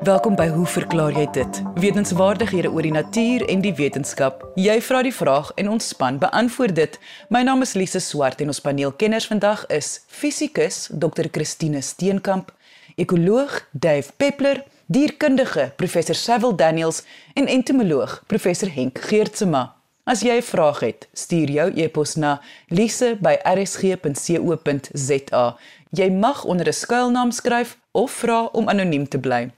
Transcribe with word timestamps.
Welkom 0.00 0.32
by 0.32 0.48
Hoe 0.48 0.64
verklaar 0.64 1.12
jy 1.12 1.26
dit? 1.36 1.58
Wetenskapwaardighede 1.76 2.70
oor 2.72 2.86
die 2.86 2.94
natuur 2.94 3.42
en 3.52 3.60
die 3.60 3.74
wetenskap. 3.76 4.46
Jy 4.56 4.78
vra 4.80 5.02
die 5.04 5.12
vraag 5.12 5.50
en 5.60 5.68
ons 5.74 5.92
span 5.92 6.16
beantwoord 6.22 6.72
dit. 6.78 6.96
My 7.28 7.42
naam 7.44 7.60
is 7.60 7.76
Lise 7.76 8.00
Swart 8.00 8.40
en 8.40 8.48
ons 8.48 8.64
paneelkenners 8.64 9.28
vandag 9.28 9.68
is 9.68 10.00
fisikus 10.08 10.88
Dr. 10.88 11.28
Christine 11.28 11.84
Steenkamp, 11.84 12.48
ekoloog 12.96 13.68
Dave 13.76 14.08
Peppler, 14.16 14.64
dierkundige 14.88 15.76
Professor 15.76 16.16
Cecil 16.16 16.56
Daniels 16.56 17.04
en 17.36 17.44
entomoloog 17.44 18.24
Professor 18.26 18.72
Henk 18.72 19.04
Geertsma. 19.04 19.76
As 20.08 20.24
jy 20.24 20.40
'n 20.40 20.42
vraag 20.42 20.80
het, 20.80 21.08
stuur 21.12 21.50
jou 21.50 21.72
e-pos 21.76 22.16
na 22.16 22.40
lise@rsg.co.za. 22.68 25.56
Jy 25.90 26.10
mag 26.10 26.44
onder 26.44 26.66
'n 26.66 26.72
skuilnaam 26.72 27.30
skryf 27.30 27.78
of 27.92 28.10
vra 28.10 28.44
om 28.44 28.68
anoniem 28.68 29.08
te 29.08 29.18
bly. 29.18 29.50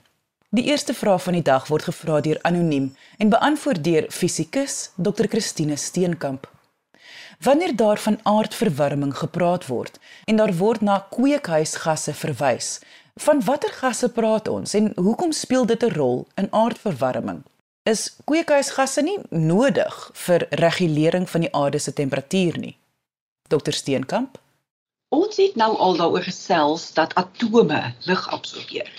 Die 0.55 0.65
eerste 0.65 0.93
vraag 0.95 1.23
van 1.23 1.33
die 1.33 1.43
dag 1.43 1.67
word 1.73 1.87
gevra 1.89 2.19
deur 2.21 2.39
anoniem 2.45 2.91
en 3.17 3.31
beantwoord 3.33 3.79
deur 3.85 4.07
fisikus 4.13 4.91
Dr. 5.01 5.25
Christine 5.33 5.77
Steenkamp. 5.81 6.45
Wanneer 7.41 7.77
daar 7.77 7.99
van 7.99 8.19
aardverwarming 8.23 9.15
gepraat 9.17 9.65
word 9.67 9.97
en 10.25 10.37
daar 10.37 10.53
word 10.57 10.85
na 10.85 10.99
kweekhuisgasse 11.15 12.13
verwys, 12.15 12.81
van 13.17 13.41
watter 13.47 13.73
gasse 13.73 14.11
praat 14.13 14.49
ons 14.49 14.75
en 14.77 14.93
hoekom 14.97 15.33
speel 15.33 15.65
dit 15.67 15.85
'n 15.89 15.95
rol 15.95 16.27
in 16.37 16.53
aardverwarming? 16.53 17.41
Is 17.83 18.17
kweekhuisgasse 18.25 19.03
nie 19.03 19.19
nodig 19.31 20.11
vir 20.13 20.47
regulering 20.51 21.31
van 21.31 21.41
die 21.41 21.55
aarde 21.55 21.79
se 21.79 21.93
temperatuur 21.93 22.59
nie? 22.59 22.77
Dr. 23.49 23.73
Steenkamp. 23.73 24.39
Ons 25.09 25.37
het 25.37 25.57
nou 25.57 25.77
al 25.77 25.97
daaroor 25.97 26.23
gesels 26.23 26.93
dat 26.93 27.15
atome 27.15 27.95
lig 28.05 28.29
absorbeer. 28.29 28.93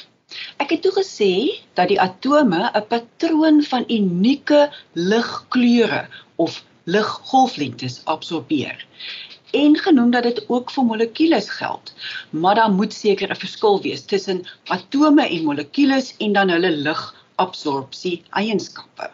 Ek 0.57 0.69
het 0.69 0.81
toe 0.81 0.91
gesê 0.91 1.33
dat 1.73 1.87
die 1.87 2.01
atome 2.01 2.71
'n 2.73 2.87
patroon 2.87 3.63
van 3.63 3.83
unieke 3.87 4.71
ligkleure 4.93 6.07
of 6.35 6.63
liggolflengtes 6.83 8.01
absorbeer 8.05 8.85
en 9.53 9.77
genoem 9.77 10.11
dat 10.11 10.23
dit 10.23 10.39
ook 10.49 10.71
vir 10.73 10.85
molekules 10.85 11.49
geld. 11.49 11.93
Maar 12.29 12.55
daar 12.55 12.71
moet 12.71 12.93
seker 12.93 13.29
'n 13.29 13.43
verskil 13.45 13.81
wees 13.81 14.05
tussen 14.05 14.45
atome 14.67 15.27
en 15.27 15.43
molekules 15.43 16.15
en 16.17 16.33
dan 16.33 16.49
hulle 16.49 16.71
ligabsorpsie 16.71 18.23
eienskappe. 18.29 19.09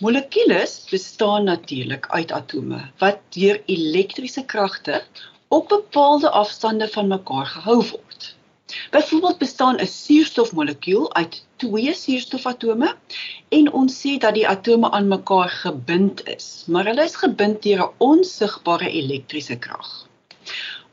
Molekules 0.00 0.86
bestaan 0.90 1.44
natuurlik 1.44 2.06
uit 2.08 2.32
atome 2.32 2.80
wat 2.98 3.18
deur 3.28 3.62
elektriese 3.66 4.44
kragte 4.44 5.02
op 5.48 5.68
bepaalde 5.68 6.30
afstande 6.30 6.88
van 6.88 7.06
mekaar 7.08 7.46
gehou 7.46 7.82
word. 7.90 8.34
Byvoorbeeld 8.90 9.38
bestaan 9.38 9.76
'n 9.80 9.86
suurstofmolekuul 9.86 11.14
uit 11.14 11.44
twee 11.56 11.94
suurstofatome 11.94 12.96
en 13.48 13.72
ons 13.72 13.98
sê 14.02 14.18
dat 14.18 14.34
die 14.34 14.48
atome 14.48 14.90
aan 14.90 15.08
mekaar 15.08 15.48
gebind 15.48 16.26
is, 16.26 16.64
maar 16.66 16.84
hulle 16.84 17.04
is 17.04 17.14
gebind 17.16 17.62
deur 17.62 17.82
'n 17.84 17.94
onsigbare 17.98 18.90
elektriese 18.90 19.56
krag. 19.58 20.06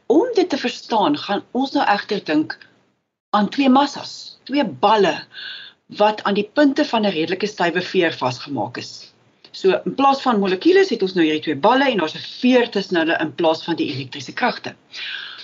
Om 0.06 0.28
dit 0.34 0.50
te 0.50 0.58
verstaan, 0.58 1.18
gaan 1.18 1.44
ons 1.52 1.72
nou 1.72 1.86
egter 1.86 2.24
dink 2.24 2.58
aan 3.30 3.50
twee 3.50 3.70
massas, 3.70 4.38
twee 4.44 4.66
balle 4.66 5.16
wat 5.88 6.24
aan 6.24 6.34
die 6.34 6.50
punte 6.54 6.86
van 6.86 7.02
'n 7.06 7.16
redelike 7.18 7.48
stywe 7.48 7.82
veer 7.82 8.14
vasgemaak 8.14 8.78
is. 8.78 9.14
So 9.52 9.82
in 9.86 9.96
plaas 9.96 10.22
van 10.22 10.40
molekules 10.40 10.90
het 10.90 11.02
ons 11.02 11.14
nou 11.14 11.26
hierdie 11.26 11.42
twee 11.42 11.56
balle 11.56 11.90
en 11.90 11.98
daar's 11.98 12.16
'n 12.16 12.30
veer 12.42 12.70
tussen 12.70 12.98
hulle 12.98 13.18
in 13.20 13.36
plaas 13.36 13.64
van 13.64 13.76
die 13.76 13.90
elektriese 13.94 14.34
kragte. 14.34 14.76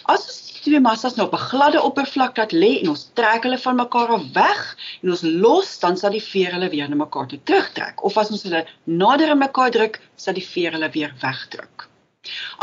As 0.04 0.22
ons 0.28 0.43
twee 0.64 0.80
massas 0.80 1.16
nou 1.16 1.28
op 1.28 1.36
'n 1.38 1.46
gladde 1.50 1.82
oppervlak 1.90 2.38
laat 2.38 2.54
lê 2.64 2.72
en 2.82 2.90
ons 2.94 3.06
trek 3.20 3.44
hulle 3.44 3.60
van 3.66 3.76
mekaar 3.76 4.14
af 4.18 4.26
weg 4.34 4.62
en 5.02 5.10
ons 5.16 5.24
los, 5.46 5.80
dan 5.80 5.98
sal 5.98 6.12
die 6.12 6.28
veer 6.32 6.52
hulle 6.56 6.70
weer 6.70 6.90
na 6.90 6.96
mekaar 7.06 7.28
toe 7.28 7.40
terugtrek. 7.44 8.04
Of 8.04 8.18
as 8.18 8.32
ons 8.32 8.44
hulle 8.44 8.66
nader 8.84 9.30
aan 9.30 9.44
mekaar 9.48 9.72
druk, 9.72 10.00
sal 10.16 10.34
die 10.34 10.48
veer 10.54 10.72
hulle 10.72 10.90
weer 10.90 11.14
wegdruk. 11.22 11.93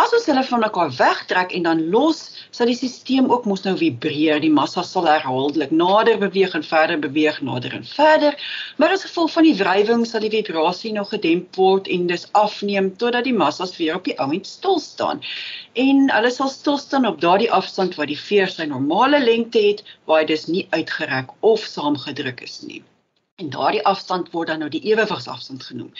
As 0.00 0.12
ons 0.16 0.26
hulle 0.31 0.43
van 0.48 0.62
mekaar 0.62 0.93
wegtrek 0.97 1.50
en 1.56 1.66
dan 1.66 1.81
los, 1.93 2.21
sal 2.56 2.71
die 2.71 2.76
stelsel 2.78 3.26
ook 3.34 3.48
mos 3.50 3.60
nou 3.66 3.75
vibreer. 3.76 4.38
Die 4.41 4.53
massa 4.59 4.84
sal 4.88 5.09
herhaaldelik 5.09 5.75
nader 5.81 6.16
beweeg 6.22 6.54
en 6.56 6.65
verder 6.65 7.03
beweeg, 7.03 7.43
nader 7.44 7.75
en 7.76 7.84
verder. 7.84 8.38
Maar 8.81 8.94
as 8.94 9.04
gevolg 9.04 9.34
van 9.34 9.48
die 9.48 9.53
wrywing 9.59 10.06
sal 10.09 10.25
die 10.25 10.32
vibrasie 10.32 10.94
nog 10.97 11.12
gedemp 11.12 11.60
word 11.60 11.93
en 11.93 12.09
dis 12.09 12.25
afneem 12.44 12.88
totdat 13.03 13.28
die 13.28 13.37
massas 13.37 13.76
weer 13.76 14.00
op 14.00 14.09
die 14.09 14.16
oomblik 14.16 14.48
stil 14.48 14.81
staan. 14.87 15.21
En 15.84 16.09
hulle 16.15 16.32
sal 16.38 16.48
stil 16.56 16.81
staan 16.81 17.10
op 17.12 17.21
daardie 17.21 17.53
afstand 17.60 18.00
wat 18.00 18.09
die 18.15 18.21
veer 18.22 18.48
sy 18.48 18.65
normale 18.72 19.21
lengte 19.21 19.60
het, 19.69 19.84
waar 20.09 20.25
hy 20.25 20.31
dus 20.32 20.48
nie 20.48 20.66
uitgerek 20.72 21.37
of 21.44 21.69
saamgedruk 21.69 22.41
is 22.48 22.62
nie. 22.65 22.81
En 23.37 23.53
daardie 23.53 23.84
afstand 23.84 24.32
word 24.32 24.48
dan 24.54 24.65
nou 24.65 24.72
die 24.72 24.87
ewewigsafstand 24.88 25.69
genoem. 25.69 25.92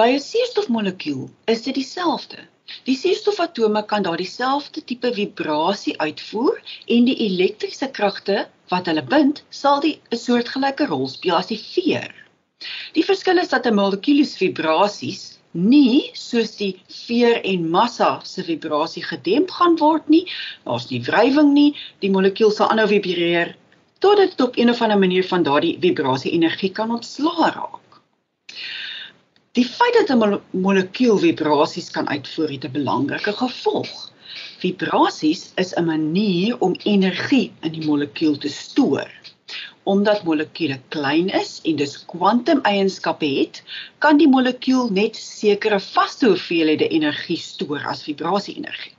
By 0.00 0.14
'n 0.16 0.20
suurstofmolekuul 0.32 1.28
is 1.52 1.62
dit 1.68 1.74
dieselfde. 1.84 2.48
Die 2.86 2.96
suurstofatome 2.98 3.82
kan 3.86 4.02
daardie 4.06 4.28
selfde 4.30 4.82
tipe 4.90 5.12
vibrasie 5.14 5.94
uitvoer 6.02 6.60
en 6.96 7.08
die 7.08 7.16
elektriese 7.26 7.88
kragte 7.98 8.46
wat 8.72 8.90
hulle 8.90 9.04
bind, 9.14 9.42
sal 9.50 9.80
die 9.84 9.96
'n 10.10 10.20
soortgelyke 10.22 10.86
rol 10.92 11.08
speel 11.08 11.36
as 11.38 11.52
die 11.52 11.62
veer. 11.62 12.12
Die 12.96 13.06
verskil 13.10 13.38
is 13.38 13.52
dat 13.54 13.66
'n 13.66 13.78
molekuul 13.78 14.24
se 14.24 14.38
vibrasies 14.44 15.24
nie 15.56 16.10
soos 16.14 16.56
die 16.56 16.72
veer 16.92 17.40
en 17.52 17.70
massa 17.70 18.10
se 18.24 18.42
vibrasie 18.42 19.04
gedemp 19.04 19.50
gaan 19.58 19.78
word 19.80 20.08
nie. 20.08 20.24
Daar's 20.64 20.90
nie 20.90 21.00
wrywing 21.08 21.52
nie. 21.54 21.70
Die 22.00 22.10
molekuul 22.10 22.50
sal 22.50 22.68
aanhou 22.70 22.88
vibreer 22.92 23.54
tot 24.04 24.16
dit 24.20 24.40
op 24.40 24.56
'n 24.58 24.70
of 24.70 24.82
ander 24.82 24.98
manier 24.98 25.24
van 25.24 25.42
daardie 25.42 25.78
vibrasie 25.80 26.32
energie 26.32 26.72
kan 26.72 26.90
ontslaa 26.90 27.50
raak. 27.54 27.75
Die 29.56 29.64
feit 29.64 29.94
dat 29.96 30.10
'n 30.12 30.40
molekuul 30.50 31.18
vibrasies 31.18 31.86
kan 31.90 32.08
uitvoer 32.08 32.50
het 32.54 32.64
'n 32.64 32.72
belangrike 32.72 33.32
gevolg. 33.32 34.12
Vibrasies 34.60 35.42
is 35.62 35.72
'n 35.74 35.84
manier 35.84 36.58
om 36.60 36.74
energie 36.84 37.52
in 37.60 37.72
die 37.72 37.86
molekuul 37.86 38.36
te 38.38 38.48
stoor. 38.48 39.08
Omdat 39.82 40.24
molekules 40.24 40.84
klein 40.88 41.28
is 41.28 41.60
en 41.64 41.76
dus 41.76 42.04
kwantumeienskappe 42.04 43.26
het, 43.26 43.62
kan 43.98 44.16
die 44.16 44.28
molekuul 44.28 44.88
net 44.92 45.16
sekere 45.16 45.80
vaste 45.80 46.26
hoeveelhede 46.26 46.88
energie 46.88 47.40
stoor 47.40 47.80
as 47.86 48.02
vibrasie-energie. 48.02 48.92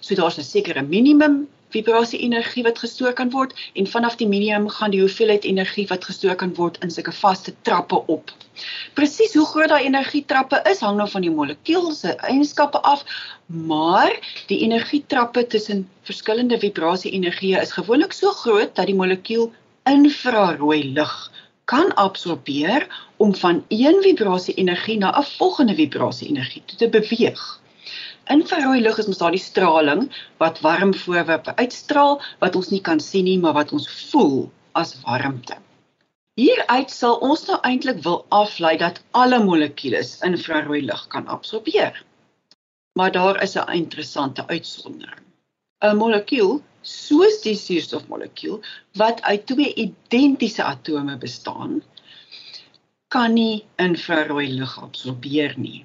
So 0.00 0.14
daar's 0.14 0.38
'n 0.38 0.42
sekere 0.42 0.82
minimum 0.82 1.46
vibrasie 1.72 2.20
energie 2.26 2.64
wat 2.66 2.78
gestoor 2.78 3.12
kan 3.18 3.30
word 3.32 3.54
en 3.74 3.86
vanaf 3.86 4.16
die 4.20 4.28
minimum 4.28 4.68
gaan 4.68 4.92
die 4.94 5.00
hoeveelheid 5.00 5.44
energie 5.48 5.86
wat 5.90 6.04
gestoor 6.04 6.34
kan 6.34 6.54
word 6.54 6.78
in 6.84 6.90
sulke 6.90 7.12
vaste 7.12 7.54
trappe 7.68 8.02
op. 8.06 8.32
Presies 8.94 9.34
hoe 9.34 9.46
groot 9.46 9.72
daai 9.72 9.86
energietrappe 9.88 10.60
is 10.70 10.82
hang 10.84 10.98
nou 11.00 11.08
van 11.10 11.24
die 11.24 11.32
molekuul 11.32 11.90
se 11.96 12.12
eienskappe 12.28 12.82
af, 12.94 13.04
maar 13.46 14.12
die 14.52 14.60
energietrappe 14.66 15.46
tussen 15.46 15.86
verskillende 16.08 16.58
vibrasie 16.58 17.12
energieë 17.16 17.62
is 17.62 17.74
gewoonlik 17.78 18.12
so 18.16 18.32
groot 18.44 18.74
dat 18.76 18.90
die 18.90 18.98
molekuul 18.98 19.50
infrarooi 19.88 20.82
lig 20.92 21.16
kan 21.64 21.94
absorbeer 21.94 22.86
om 23.16 23.34
van 23.34 23.64
een 23.68 24.02
vibrasie 24.02 24.54
energie 24.54 24.98
na 24.98 25.16
'n 25.18 25.24
volgende 25.38 25.74
vibrasie 25.74 26.28
energie 26.28 26.62
toe 26.66 26.78
te 26.78 26.88
beweeg. 26.88 27.61
Infrarooi 28.30 28.80
lig 28.80 28.98
is 29.02 29.08
mos 29.10 29.18
daardie 29.18 29.42
straling 29.42 30.02
wat 30.42 30.60
warm 30.62 30.92
voorwerpe 30.94 31.54
uitstraal 31.58 32.20
wat 32.44 32.56
ons 32.58 32.68
nie 32.70 32.80
kan 32.80 33.00
sien 33.02 33.26
nie, 33.26 33.38
maar 33.38 33.56
wat 33.56 33.72
ons 33.74 33.88
voel 34.10 34.46
as 34.78 34.94
warmte. 35.02 35.56
Hieruit 36.38 36.90
sal 36.94 37.18
ons 37.28 37.42
nou 37.48 37.58
eintlik 37.66 37.98
wil 38.06 38.22
aflei 38.30 38.76
dat 38.78 39.02
alle 39.10 39.42
molekules 39.42 40.14
infrarooi 40.28 40.80
lig 40.86 41.02
kan 41.14 41.26
absorbeer. 41.26 41.98
Maar 42.94 43.12
daar 43.12 43.42
is 43.42 43.56
'n 43.56 43.72
interessante 43.72 44.46
uitsondering. 44.46 45.26
'n 45.82 45.96
Molekuul, 45.96 46.62
soos 46.82 47.40
die 47.42 47.56
suurstofmolekuul 47.56 48.62
wat 48.94 49.22
uit 49.22 49.46
twee 49.46 49.74
identiese 49.74 50.62
atome 50.62 51.16
bestaan, 51.16 51.82
kan 53.08 53.34
nie 53.34 53.64
infrarooi 53.76 54.48
lig 54.48 54.82
absorbeer 54.82 55.58
nie 55.58 55.84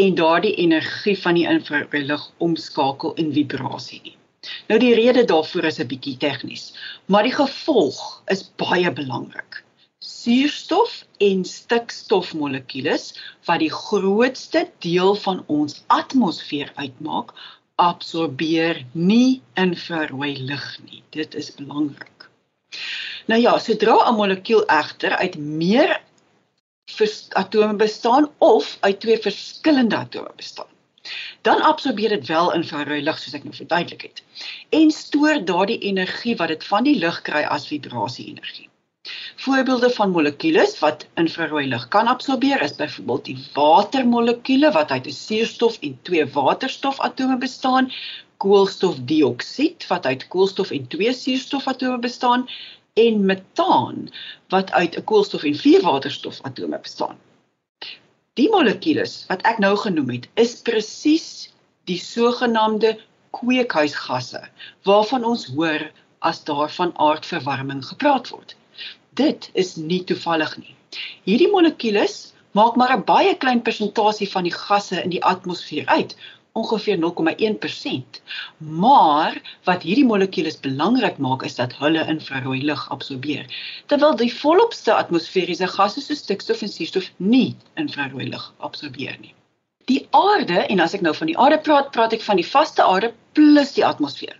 en 0.00 0.14
daardie 0.14 0.54
energie 0.64 1.16
van 1.18 1.36
die 1.38 1.46
infrarooi 1.48 2.04
lig 2.08 2.24
omskakel 2.38 3.14
in 3.20 3.32
vibrasie 3.36 4.00
nie. 4.04 4.16
Nou 4.70 4.78
die 4.80 4.94
rede 4.96 5.24
daarvoor 5.28 5.66
is 5.68 5.78
'n 5.80 5.88
bietjie 5.90 6.16
tegnies, 6.16 6.72
maar 7.06 7.26
die 7.28 7.34
gevolg 7.34 8.22
is 8.34 8.42
baie 8.62 8.92
belangrik. 9.00 9.62
Suurstof 9.98 11.04
en 11.18 11.44
stikstofmolekules 11.44 13.04
wat 13.48 13.60
die 13.60 13.72
grootste 13.72 14.62
deel 14.86 15.14
van 15.14 15.44
ons 15.46 15.82
atmosfeer 15.86 16.72
uitmaak, 16.74 17.34
absorbeer 17.76 18.84
nie 18.92 19.42
infrarooi 19.54 20.36
lig 20.38 20.66
nie. 20.88 21.02
Dit 21.10 21.34
is 21.34 21.54
belangrik. 21.54 22.28
Nou 23.26 23.40
ja, 23.40 23.58
sodra 23.58 23.96
'n 24.08 24.16
molekuul 24.16 24.64
egter 24.66 25.16
uit 25.16 25.36
meer 25.36 26.00
atome 27.42 27.74
bestaan 27.74 28.30
of 28.38 28.76
uit 28.80 29.00
twee 29.00 29.18
verskillende 29.18 29.96
atome 29.96 30.32
bestaan. 30.36 30.66
Dan 31.42 31.62
absorbeer 31.62 32.08
dit 32.08 32.26
wel 32.26 32.52
infrarooi 32.52 33.02
lig 33.02 33.18
soos 33.18 33.36
ek 33.38 33.44
nou 33.44 33.54
verduidelik 33.56 34.02
het 34.08 34.22
en 34.80 34.90
stoor 34.90 35.44
daardie 35.44 35.78
energie 35.92 36.36
wat 36.36 36.52
dit 36.52 36.66
van 36.72 36.84
die 36.84 36.98
lig 37.04 37.22
kry 37.28 37.42
as 37.56 37.68
vibrasie 37.70 38.26
energie. 38.34 38.68
Voorbeelde 39.44 39.90
van 39.90 40.10
molekules 40.12 40.74
wat 40.78 41.06
infrarooi 41.22 41.64
lig 41.68 41.86
kan 41.94 42.10
absorbeer 42.12 42.62
is 42.66 42.76
byvoorbeeld 42.76 43.24
die 43.24 43.38
watermolekuule 43.54 44.72
wat 44.76 44.90
uit 44.90 45.06
'n 45.06 45.16
suurstof 45.18 45.78
en 45.88 45.94
twee 46.08 46.26
waterstofatome 46.34 47.38
bestaan, 47.46 47.88
koolstofdioksied 48.36 49.86
wat 49.86 50.06
uit 50.06 50.28
koolstof 50.28 50.70
en 50.70 50.86
twee 50.88 51.12
suurstofatome 51.12 51.98
bestaan 51.98 52.48
en 53.04 53.24
metaan 53.30 54.08
wat 54.54 54.72
uit 54.72 54.96
'n 54.96 55.04
koolstof 55.10 55.42
en 55.48 55.56
vier 55.64 55.82
waterstofatome 55.82 56.78
bestaan. 56.78 57.18
Die 58.38 58.48
molekules 58.50 59.24
wat 59.28 59.42
ek 59.42 59.58
nou 59.58 59.76
genoem 59.76 60.10
het, 60.16 60.28
is 60.34 60.60
presies 60.62 61.28
die 61.90 61.98
sogenaamde 61.98 62.98
kweekhuisgasse 63.36 64.42
waarvan 64.88 65.24
ons 65.24 65.46
hoor 65.54 65.90
as 66.18 66.44
daar 66.44 66.70
van 66.70 66.92
aardverwarming 66.96 67.84
gepraat 67.86 68.28
word. 68.28 68.56
Dit 69.14 69.50
is 69.52 69.76
nie 69.76 70.04
toevallig 70.04 70.56
nie. 70.58 70.74
Hierdie 71.24 71.50
molekules 71.50 72.32
maak 72.58 72.76
maar 72.76 72.92
'n 72.96 73.04
baie 73.04 73.34
klein 73.34 73.62
persentasie 73.62 74.30
van 74.30 74.46
die 74.48 74.54
gasse 74.54 75.02
in 75.02 75.10
die 75.10 75.24
atmosfeer 75.24 75.86
uit, 75.86 76.16
ongeveer 76.52 76.98
0,1%. 76.98 78.20
Maar 78.58 79.56
wat 79.64 79.82
hierdie 79.82 80.04
molekules 80.04 80.60
belangrik 80.60 81.18
maak 81.18 81.42
is 81.42 81.54
dat 81.54 81.74
hulle 81.78 82.06
infrarooi 82.06 82.62
lig 82.62 82.86
absorbeer, 82.90 83.44
terwyl 83.86 84.16
die 84.16 84.32
volopste 84.34 84.94
atmosferiese 84.94 85.68
gasse 85.74 86.02
soos 86.04 86.22
stikstof 86.24 86.62
en 86.62 86.72
suurstof 86.72 87.10
nie 87.16 87.56
infrarooi 87.74 88.28
lig 88.32 88.48
absorbeer 88.58 89.16
nie. 89.20 89.34
Die 89.90 90.06
aarde, 90.14 90.66
en 90.70 90.80
as 90.80 90.94
ek 90.94 91.02
nou 91.06 91.14
van 91.16 91.30
die 91.30 91.38
aarde 91.38 91.58
praat, 91.66 91.90
praat 91.94 92.14
ek 92.14 92.26
van 92.26 92.38
die 92.38 92.46
vaste 92.46 92.82
aarde 92.84 93.12
plus 93.38 93.74
die 93.78 93.86
atmosfeer. 93.86 94.36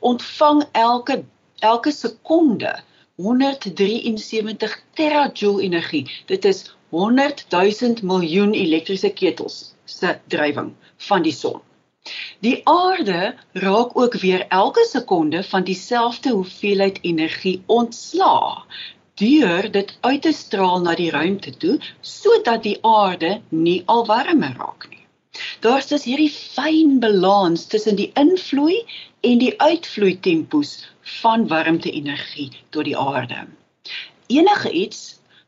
Ontvang 0.00 0.64
elke 0.72 1.22
elke 1.64 1.90
sekonde 1.94 2.74
173 3.16 4.74
terajoule 4.98 5.62
energie. 5.62 6.04
Dit 6.26 6.44
is 6.44 6.66
100 6.90 7.46
000 7.50 8.02
miljoen 8.02 8.52
elektriese 8.54 9.10
ketels 9.10 9.73
se 9.84 10.18
drywing 10.28 10.74
van 11.08 11.22
die 11.22 11.32
son. 11.32 11.60
Die 12.44 12.60
aarde 12.68 13.34
raak 13.52 13.96
ook 13.98 14.14
weer 14.14 14.46
elke 14.48 14.86
sekonde 14.90 15.42
van 15.42 15.64
dieselfde 15.64 16.30
hoeveelheid 16.30 16.98
energie 17.02 17.62
ontslaa 17.66 18.64
deur 19.14 19.70
dit 19.70 19.96
uit 20.00 20.22
te 20.22 20.32
straal 20.32 20.80
na 20.80 20.94
die 20.94 21.10
ruimte 21.10 21.56
toe 21.62 21.78
sodat 22.00 22.62
die 22.62 22.78
aarde 22.82 23.40
nie 23.48 23.82
al 23.86 24.06
warmer 24.06 24.52
raak 24.58 24.88
nie. 24.90 25.02
Daar's 25.60 25.86
dus 25.86 26.04
hierdie 26.04 26.30
fyn 26.30 26.98
balans 27.00 27.66
tussen 27.66 27.96
die 27.96 28.10
invloei 28.20 28.82
en 29.20 29.38
die 29.38 29.54
uitvloei 29.60 30.14
tempos 30.20 30.76
van 31.20 31.48
warmte-energie 31.48 32.50
tot 32.70 32.84
die 32.84 32.98
aarde. 32.98 33.46
Enige 34.26 34.70
iets 34.70 35.02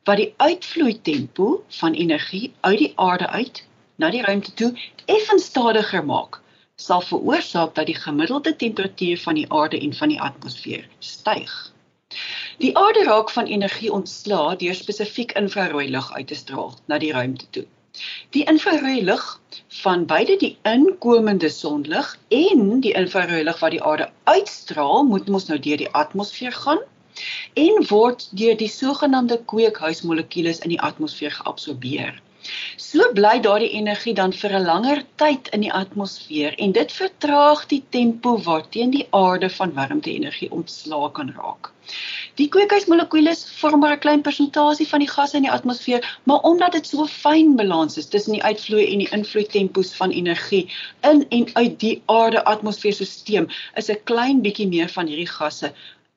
wat 0.05 0.23
die 0.23 0.33
uitvloei 0.37 1.01
tempo 1.03 1.65
van 1.81 1.93
energie 1.93 2.53
uit 2.61 2.79
die 2.79 2.93
aarde 2.97 3.29
uit 3.29 3.65
na 3.97 4.11
die 4.11 4.23
ruimte 4.23 4.53
toe 4.55 4.73
effens 5.07 5.45
stadiger 5.51 6.05
maak, 6.05 6.41
sal 6.77 7.01
veroorsaak 7.01 7.75
dat 7.75 7.87
die 7.87 7.97
gemiddelde 7.97 8.57
temperatuur 8.57 9.19
van 9.19 9.35
die 9.41 9.47
aarde 9.53 9.81
en 9.81 9.95
van 9.95 10.13
die 10.13 10.21
atmosfeer 10.21 10.89
styg. 10.99 11.55
Die 12.59 12.73
aarde 12.77 13.05
raak 13.05 13.31
van 13.31 13.47
energie 13.47 13.93
ontslaa 13.93 14.57
deur 14.61 14.75
spesifiek 14.75 15.33
infrarooi 15.41 15.89
lig 15.91 16.13
uit 16.13 16.27
te 16.27 16.35
straal 16.35 16.75
na 16.87 16.99
die 16.99 17.13
ruimte 17.13 17.49
toe. 17.51 17.65
Die 18.37 18.45
infrarooi 18.53 19.03
lig 19.05 19.25
van 19.83 20.05
beide 20.07 20.37
die 20.43 20.53
inkomende 20.69 21.49
sonlig 21.49 22.13
en 22.29 22.81
die 22.85 22.93
infrarooi 22.93 23.43
lig 23.49 23.61
wat 23.65 23.75
die 23.77 23.83
aarde 23.83 24.11
uitstraal, 24.25 25.05
moet 25.05 25.29
mos 25.33 25.49
nou 25.49 25.59
deur 25.59 25.81
die 25.81 25.91
atmosfeer 26.03 26.53
gaan 26.53 26.85
en 27.55 27.87
word 27.89 28.29
deur 28.37 28.57
die 28.61 28.69
sogenaamde 28.69 29.41
kweekhuismolekules 29.53 30.61
in 30.61 30.75
die 30.75 30.81
atmosfeer 30.91 31.33
geabsorbeer. 31.39 32.21
So 32.77 33.13
bly 33.13 33.39
daardie 33.45 33.73
energie 33.79 34.15
dan 34.15 34.33
vir 34.33 34.53
'n 34.59 34.67
langer 34.67 35.03
tyd 35.23 35.49
in 35.57 35.61
die 35.61 35.73
atmosfeer 35.73 36.59
en 36.67 36.73
dit 36.73 36.93
vertraag 36.93 37.67
die 37.73 37.83
tempo 37.91 38.39
waarteen 38.49 38.91
die 38.91 39.07
aarde 39.11 39.51
van 39.51 39.73
warmte-energie 39.79 40.51
ontslae 40.51 41.11
kan 41.13 41.33
raak. 41.39 41.73
Die 42.39 42.49
kweekhuismolekules 42.55 43.43
vorm 43.59 43.81
maar 43.81 43.93
'n 43.97 44.05
klein 44.05 44.23
persentasie 44.29 44.87
van 44.93 45.05
die 45.05 45.11
gasse 45.11 45.37
in 45.37 45.47
die 45.47 45.53
atmosfeer, 45.57 46.07
maar 46.25 46.41
omdat 46.51 46.73
dit 46.73 46.87
so 46.87 47.07
fyn 47.07 47.57
balans 47.57 47.97
is 47.97 48.09
tussen 48.15 48.33
die 48.33 48.43
uitvloei 48.43 48.87
en 48.93 49.05
die 49.05 49.13
invloei 49.19 49.47
tempos 49.47 49.95
van 49.95 50.11
energie 50.11 50.67
in 51.11 51.27
en 51.29 51.47
uit 51.55 51.81
die 51.81 52.03
aarde-atmosfeerstelsel, 52.07 53.47
is 53.75 53.91
'n 53.91 54.03
klein 54.05 54.43
bietjie 54.43 54.69
meer 54.69 54.89
van 54.89 55.07
hierdie 55.07 55.33
gasse 55.39 55.73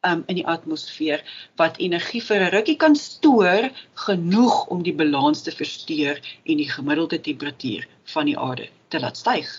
um, 0.07 0.23
in 0.27 0.39
die 0.39 0.47
atmosfeer 0.47 1.23
wat 1.59 1.77
energie 1.77 2.21
vir 2.23 2.43
'n 2.45 2.53
rukkie 2.55 2.77
kan 2.77 2.95
stoor 2.95 3.69
genoeg 4.05 4.67
om 4.67 4.83
die 4.83 4.95
balans 5.01 5.41
te 5.41 5.51
versteur 5.51 6.21
en 6.43 6.57
die 6.57 6.69
gemiddelde 6.69 7.21
temperatuur 7.21 7.87
van 8.13 8.25
die 8.25 8.37
aarde 8.37 8.69
te 8.87 8.99
laat 8.99 9.17
styg. 9.17 9.49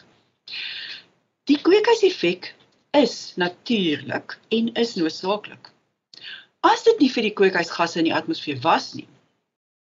Die 1.44 1.58
kweekhuiseffek 1.58 2.54
is 2.90 3.32
natuurlik 3.36 4.38
en 4.48 4.72
is 4.74 4.94
noodsaaklik. 4.94 5.70
As 6.60 6.82
dit 6.82 6.98
nie 7.00 7.10
vir 7.10 7.22
die 7.22 7.36
kweekhuisgasse 7.38 7.98
in 7.98 8.08
die 8.10 8.14
atmosfeer 8.14 8.60
was 8.62 8.92
nie, 8.94 9.08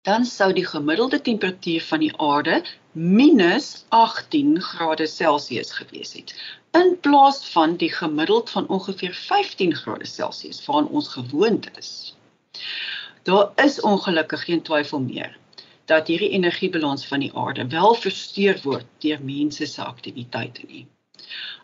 dan 0.03 0.25
sou 0.25 0.53
die 0.53 0.67
gemiddelde 0.67 1.21
temperatuur 1.21 1.83
van 1.89 2.01
die 2.01 2.15
aarde 2.17 2.63
minus 2.93 3.85
18 3.89 4.61
grade 4.61 5.07
Celsius 5.07 5.71
gewees 5.73 6.13
het 6.13 6.35
in 6.71 6.99
plaas 7.01 7.39
van 7.51 7.77
die 7.77 7.93
gemiddeld 7.93 8.51
van 8.51 8.69
ongeveer 8.69 9.15
15 9.15 9.75
grade 9.75 10.07
Celsius 10.07 10.67
waaraan 10.67 10.89
ons 10.89 11.09
gewoond 11.09 11.79
is. 11.79 12.17
Daar 13.23 13.53
is 13.57 13.81
ongelukkig 13.81 14.45
geen 14.45 14.63
twyfel 14.63 15.01
meer 15.01 15.39
dat 15.85 16.07
hierdie 16.07 16.29
energiebalans 16.29 17.07
van 17.07 17.21
die 17.21 17.31
aarde 17.35 17.67
wel 17.67 17.95
versteur 17.95 18.61
word 18.63 18.85
deur 18.99 19.25
mense 19.25 19.67
se 19.67 19.83
aktiwiteite 19.83 20.63
nie. 20.69 20.87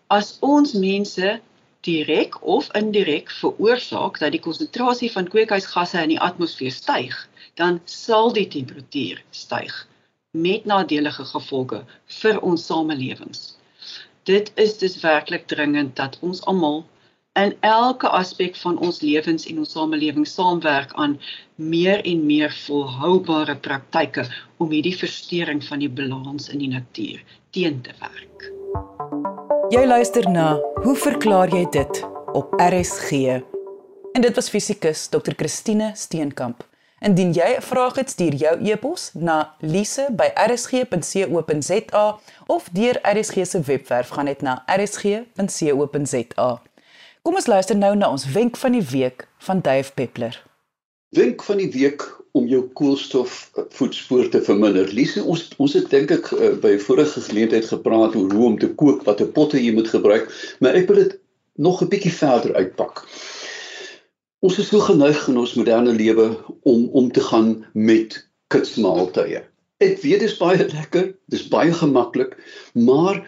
As 0.07 0.37
ons 0.41 0.73
mense 0.73 1.41
direk 1.81 2.41
of 2.43 2.73
indirek 2.73 3.31
veroorsaak 3.31 4.19
dat 4.19 4.33
die 4.33 4.41
konsentrasie 4.41 5.13
van 5.13 5.29
kweekhuisgasse 5.29 6.01
in 6.03 6.17
die 6.17 6.21
atmosfeer 6.21 6.73
styg, 6.73 7.29
dan 7.55 7.81
sal 7.85 8.33
die 8.33 8.49
temperatuur 8.49 9.23
styg 9.31 9.87
met 10.37 10.65
nadelige 10.65 11.25
gevolge 11.25 11.83
vir 12.21 12.41
ons 12.41 12.67
samelewings. 12.67 13.57
Dit 14.29 14.53
is 14.55 14.79
dus 14.79 15.01
werklik 15.01 15.47
dringend 15.49 15.97
dat 15.97 16.19
ons 16.21 16.43
almal 16.45 16.85
in 17.33 17.55
elke 17.61 18.09
aspek 18.09 18.57
van 18.57 18.79
ons 18.79 19.01
lewens 19.01 19.47
en 19.47 19.59
ons 19.63 19.73
samelewing 19.73 20.27
saamwerk 20.27 20.93
aan 20.93 21.17
meer 21.55 22.05
en 22.05 22.27
meer 22.27 22.53
volhoubare 22.67 23.56
praktyke 23.56 24.27
om 24.58 24.70
hierdie 24.75 24.97
verstoring 24.97 25.65
van 25.65 25.81
die 25.85 25.89
balans 25.89 26.49
in 26.53 26.61
die 26.65 26.73
natuur 26.73 27.23
teen 27.56 27.81
te 27.87 27.94
werk. 28.03 28.51
Jy 29.73 29.85
luister 29.87 30.29
na 30.31 30.56
Hoe 30.85 30.97
verklaar 30.97 31.49
jy 31.53 31.65
dit 31.73 32.05
op 32.37 32.53
RSG? 32.61 33.41
En 34.13 34.25
dit 34.25 34.35
was 34.35 34.51
fisikus 34.51 35.08
Dr. 35.08 35.32
Christine 35.37 35.93
Steenkamp. 35.94 36.68
Indien 37.00 37.32
jy 37.32 37.56
'n 37.56 37.62
vraag 37.62 37.94
het, 37.94 38.10
stuur 38.10 38.34
jou 38.34 38.70
e-pos 38.70 39.10
na 39.14 39.55
lise@rsg.co.za 39.60 42.19
of 42.46 42.69
deur 42.72 42.98
RSG 43.02 43.46
se 43.46 43.60
webwerf 43.60 44.08
gaan 44.08 44.24
net 44.24 44.43
na 44.43 44.62
rsg.co.za. 44.67 46.62
Kom 47.22 47.34
ons 47.34 47.46
luister 47.46 47.76
nou 47.76 47.96
na 47.96 48.10
ons 48.10 48.32
wenk 48.32 48.56
van 48.56 48.72
die 48.72 48.86
week 48.90 49.28
van 49.38 49.60
Dave 49.60 49.93
Peppler. 49.93 50.46
Wenk 51.08 51.43
van 51.43 51.56
die 51.56 51.70
week 51.70 52.17
om 52.32 52.46
jou 52.46 52.62
koolstof 52.72 53.50
voetspoor 53.69 54.28
te 54.28 54.43
verminder. 54.43 54.93
Lise, 54.93 55.24
ons 55.24 55.48
ons 55.56 55.72
het 55.72 55.90
dink 55.90 56.10
ek 56.10 56.32
uh, 56.32 56.52
by 56.62 56.78
vorige 56.78 57.20
geleentheid 57.20 57.64
gepraat 57.64 58.14
oor 58.19 58.32
hoe 58.32 58.46
om 58.46 58.58
te 58.58 58.74
kook, 58.74 59.02
watter 59.08 59.26
potte 59.26 59.62
jy 59.62 59.72
moet 59.74 59.88
gebruik, 59.88 60.55
maar 60.58 60.74
ek 60.74 60.86
wil 60.90 60.96
dit 61.02 61.19
nog 61.58 61.82
'n 61.82 61.88
bietjie 61.88 62.12
verder 62.12 62.55
uitpak. 62.55 63.06
Ons 64.39 64.59
is 64.63 64.69
so 64.71 64.79
geneig 64.87 65.25
in 65.27 65.39
ons 65.41 65.57
moderne 65.59 65.93
lewe 65.99 66.29
om 66.63 66.85
om 67.01 67.09
te 67.11 67.23
gaan 67.27 67.49
met 67.75 68.15
kitsmaaltye. 68.55 69.41
Ek 69.83 69.97
weet 70.05 70.23
dit 70.23 70.29
is 70.29 70.37
baie 70.39 70.63
lekker, 70.63 71.09
dit 71.27 71.39
is 71.41 71.49
baie 71.51 71.73
gemaklik, 71.75 72.37
maar 72.75 73.19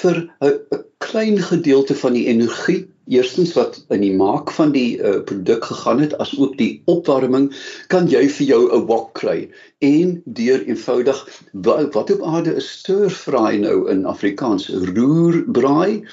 vir 0.00 0.28
'n 0.44 0.82
klein 1.00 1.40
gedeelte 1.40 1.96
van 1.96 2.12
die 2.12 2.26
energie, 2.28 2.84
eerstens 3.08 3.52
wat 3.56 3.78
in 3.94 4.02
die 4.04 4.14
maak 4.16 4.50
van 4.56 4.72
die 4.72 4.98
uh, 4.98 5.20
produk 5.28 5.64
gegaan 5.64 6.00
het, 6.02 6.16
as 6.22 6.34
ook 6.38 6.56
die 6.58 6.82
opwarming, 6.90 7.48
kan 7.92 8.08
jy 8.08 8.26
vir 8.28 8.46
jou 8.46 8.60
'n 8.76 8.86
wok 8.90 9.12
kry 9.18 9.48
en 9.84 10.22
deur 10.24 10.64
eenvoudig 10.66 11.22
wat, 11.52 12.10
op 12.10 12.22
aarde 12.22 12.56
'n 12.56 12.60
stir 12.60 13.10
fry 13.10 13.56
nou 13.56 13.88
in 13.90 14.04
Afrikaans, 14.04 14.68
roerbraai, 14.68 16.04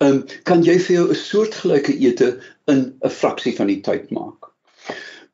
um, 0.00 0.22
kan 0.44 0.62
jy 0.62 0.78
vir 0.78 0.94
jou 0.96 1.08
'n 1.08 1.14
soortgelyke 1.14 1.98
ete 1.98 2.38
in 2.66 2.94
'n 3.02 3.10
fraksie 3.10 3.56
van 3.56 3.66
die 3.66 3.80
tyd 3.80 4.10
maak. 4.10 4.52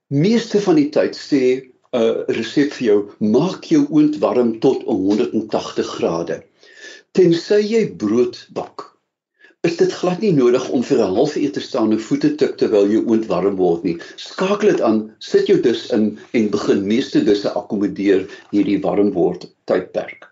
Meeste 0.08 0.60
van 0.60 0.76
die 0.76 0.90
tyd 0.90 1.16
sê 1.16 1.42
'n 1.60 1.62
uh, 1.92 2.24
resep 2.28 2.72
vir 2.72 2.86
jou 2.86 2.98
maak 3.20 3.64
jou 3.64 3.86
oond 3.90 4.18
warm 4.18 4.58
tot 4.60 4.82
180 4.82 5.86
grade. 5.86 6.42
Tensy 7.12 7.60
jy 7.62 7.86
brood 7.96 8.46
bak. 8.52 8.93
Is 9.64 9.76
dit 9.80 9.92
glad 9.96 10.20
nie 10.20 10.32
nodig 10.36 10.64
om 10.76 10.82
vir 10.84 10.98
'n 11.00 11.14
halfuur 11.16 11.52
te 11.52 11.60
staan 11.60 11.92
en 11.92 12.00
voete 12.06 12.34
tik 12.40 12.56
terwyl 12.60 12.90
jou 12.92 13.02
oond 13.06 13.26
warm 13.30 13.56
word 13.56 13.84
nie. 13.88 13.96
Skakel 14.16 14.68
dit 14.68 14.80
aan, 14.80 15.00
sit 15.18 15.46
jou 15.48 15.60
dus 15.60 15.86
in 15.96 16.18
en 16.32 16.50
begin 16.50 16.86
meeste 16.86 17.24
dusse 17.24 17.52
akkommodeer 17.60 18.26
hierdie 18.52 18.80
warm 18.82 19.12
word 19.12 19.46
tydperk. 19.64 20.28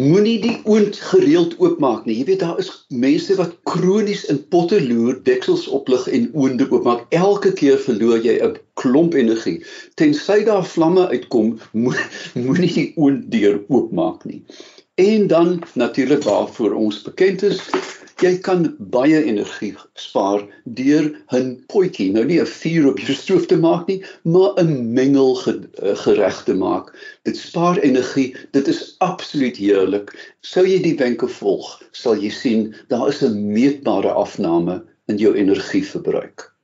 Moenie 0.00 0.38
die 0.42 0.56
oond 0.64 0.96
gereeld 0.96 1.52
oopmaak 1.62 2.06
nie. 2.06 2.16
Jy 2.18 2.24
weet 2.30 2.40
daar 2.40 2.58
is 2.58 2.70
mense 2.88 3.36
wat 3.38 3.52
kronies 3.68 4.24
in 4.32 4.40
potte 4.54 4.80
loer, 4.82 5.20
deksels 5.28 5.68
oplig 5.68 6.08
en 6.08 6.30
oonde 6.32 6.66
oopmaak. 6.70 7.04
Elke 7.10 7.52
keer 7.52 7.78
verloor 7.78 8.24
jy 8.24 8.40
'n 8.42 8.56
klomp 8.80 9.14
energie. 9.14 9.60
Tensy 9.94 10.42
daar 10.44 10.64
vlamme 10.64 11.06
uitkom, 11.12 11.58
moenie 12.46 12.72
die 12.74 12.92
oond 12.96 13.30
deur 13.30 13.60
oopmaak 13.68 14.24
nie. 14.24 14.42
En 14.94 15.26
dan 15.26 15.62
natuurlik 15.74 16.22
waarvoor 16.22 16.72
ons 16.72 17.02
bekend 17.02 17.42
is, 17.42 17.60
jy 18.22 18.38
kan 18.46 18.66
baie 18.94 19.20
energie 19.24 19.74
spaar 19.98 20.44
deur 20.64 21.10
'n 21.32 21.64
potjie, 21.72 22.12
nou 22.12 22.24
nie 22.24 22.40
'n 22.40 22.46
vuur 22.46 22.88
op 22.90 22.98
jou 22.98 23.14
stoof 23.14 23.46
te 23.46 23.56
maak 23.56 23.86
nie, 23.86 24.02
maar 24.22 24.54
'n 24.58 24.92
mengel 24.94 25.38
eh, 25.46 25.96
gereg 26.04 26.42
te 26.44 26.54
maak. 26.54 26.92
Dit 27.22 27.36
spaar 27.36 27.78
energie, 27.78 28.36
dit 28.52 28.68
is 28.68 28.94
absoluut 28.98 29.56
heerlik. 29.56 30.14
Sou 30.40 30.66
jy 30.66 30.82
die 30.82 30.96
wenke 30.96 31.28
volg, 31.28 31.82
sal 31.92 32.16
jy 32.16 32.30
sien 32.30 32.74
daar 32.88 33.08
is 33.08 33.22
'n 33.22 33.52
meetbare 33.52 34.12
afname 34.12 34.82
in 35.06 35.16
jou 35.16 35.34
energieverbruik. 35.34 36.54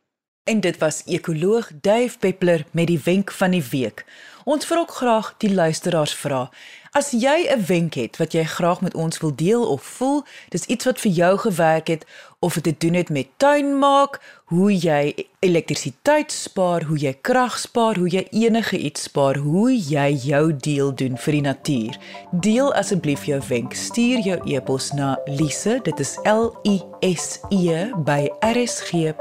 En 0.45 0.61
dit 0.61 0.79
was 0.79 1.03
ekoloog 1.07 1.71
Dave 1.81 2.19
Peppler 2.19 2.65
met 2.71 2.87
die 2.87 3.01
wenk 3.05 3.31
van 3.31 3.51
die 3.51 3.65
week. 3.71 4.05
Ons 4.45 4.67
vra 4.67 4.79
ook 4.79 4.91
graag 4.91 5.35
die 5.39 5.55
luisteraars 5.55 6.15
vra. 6.15 6.51
As 6.93 7.11
jy 7.11 7.47
'n 7.47 7.67
wenk 7.67 7.95
het 7.95 8.17
wat 8.17 8.33
jy 8.33 8.45
graag 8.45 8.81
met 8.81 8.95
ons 8.95 9.19
wil 9.19 9.35
deel 9.35 9.67
of 9.71 9.83
voel, 9.83 10.25
dis 10.49 10.65
iets 10.65 10.85
wat 10.85 11.01
vir 11.01 11.11
jou 11.11 11.39
gewerk 11.39 11.87
het 11.87 12.07
of 12.43 12.55
dit 12.55 12.63
te 12.63 12.87
doen 12.87 12.95
het 12.95 13.09
met 13.09 13.27
tuin 13.37 13.79
maak, 13.79 14.21
hoe 14.45 14.73
jy 14.73 15.27
elektrisiteit 15.45 16.33
spaar, 16.33 16.83
hoe 16.89 16.99
jy 16.99 17.13
krag 17.21 17.59
spaar, 17.61 17.97
hoe 18.01 18.09
jy 18.09 18.27
enige 18.33 18.79
iets 18.79 19.03
spaar, 19.07 19.37
hoe 19.37 19.69
jy 19.77 20.09
jou 20.25 20.57
deel 20.57 20.95
doen 20.97 21.17
vir 21.21 21.33
die 21.37 21.43
natuur. 21.45 21.99
Deel 22.41 22.73
asseblief 22.81 23.25
jou 23.29 23.41
wenk. 23.49 23.77
Stuur 23.77 24.25
jou 24.25 24.39
e-pos 24.49 24.91
na 24.97 25.19
lise, 25.29 25.81
dit 25.85 26.01
is 26.01 26.17
L 26.25 26.49
I 26.65 26.81
S 27.05 27.39
E 27.53 27.93
by 28.09 28.31
rsg.co.za. 28.49 29.21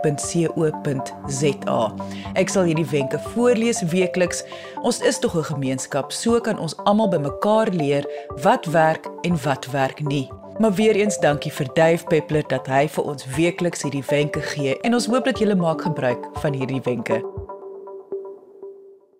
Ek 2.39 2.49
sal 2.49 2.63
hierdie 2.71 2.89
wenke 2.95 3.19
voorlees 3.33 3.83
weekliks. 3.91 4.43
Ons 4.79 5.03
is 5.03 5.19
tog 5.19 5.35
'n 5.35 5.43
gemeenskap, 5.53 6.11
so 6.11 6.39
kan 6.39 6.57
ons 6.59 6.77
almal 6.87 7.09
bymekaar 7.11 7.67
leer 7.67 8.07
wat 8.41 8.65
werk 8.65 9.05
en 9.21 9.35
wat 9.43 9.67
werk 9.71 9.99
nie. 9.99 10.38
Maar 10.59 10.73
weer 10.73 10.95
eens 10.95 11.19
dankie 11.19 11.53
vir 11.53 11.67
Dave 11.73 12.03
Peppler 12.05 12.43
dat 12.47 12.67
hy 12.67 12.87
vir 12.91 13.03
ons 13.07 13.25
weekliks 13.35 13.81
hierdie 13.85 14.03
wenke 14.09 14.41
gee 14.43 14.73
en 14.83 14.93
ons 14.97 15.05
hoop 15.07 15.23
dat 15.29 15.39
julle 15.39 15.55
maak 15.55 15.81
gebruik 15.87 16.25
van 16.43 16.53
hierdie 16.53 16.81
wenke. 16.83 17.23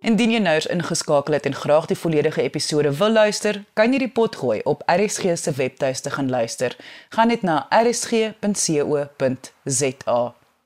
Indien 0.04 0.32
jy 0.36 0.42
nou 0.44 0.60
ingeskakel 0.76 1.34
het 1.38 1.48
en 1.48 1.56
graag 1.56 1.88
die 1.88 1.96
volledige 2.00 2.42
episode 2.44 2.92
wil 3.00 3.16
luister, 3.16 3.64
kan 3.74 3.96
jy 3.96 4.00
die 4.04 4.12
pot 4.12 4.36
gooi 4.36 4.60
op 4.68 4.84
RSG 4.92 5.24
se 5.40 5.52
webtuiste 5.56 6.12
gaan 6.12 6.30
luister. 6.30 6.76
Gaan 7.16 7.32
net 7.32 7.42
na 7.48 7.68
rsg.co.za. 7.72 8.40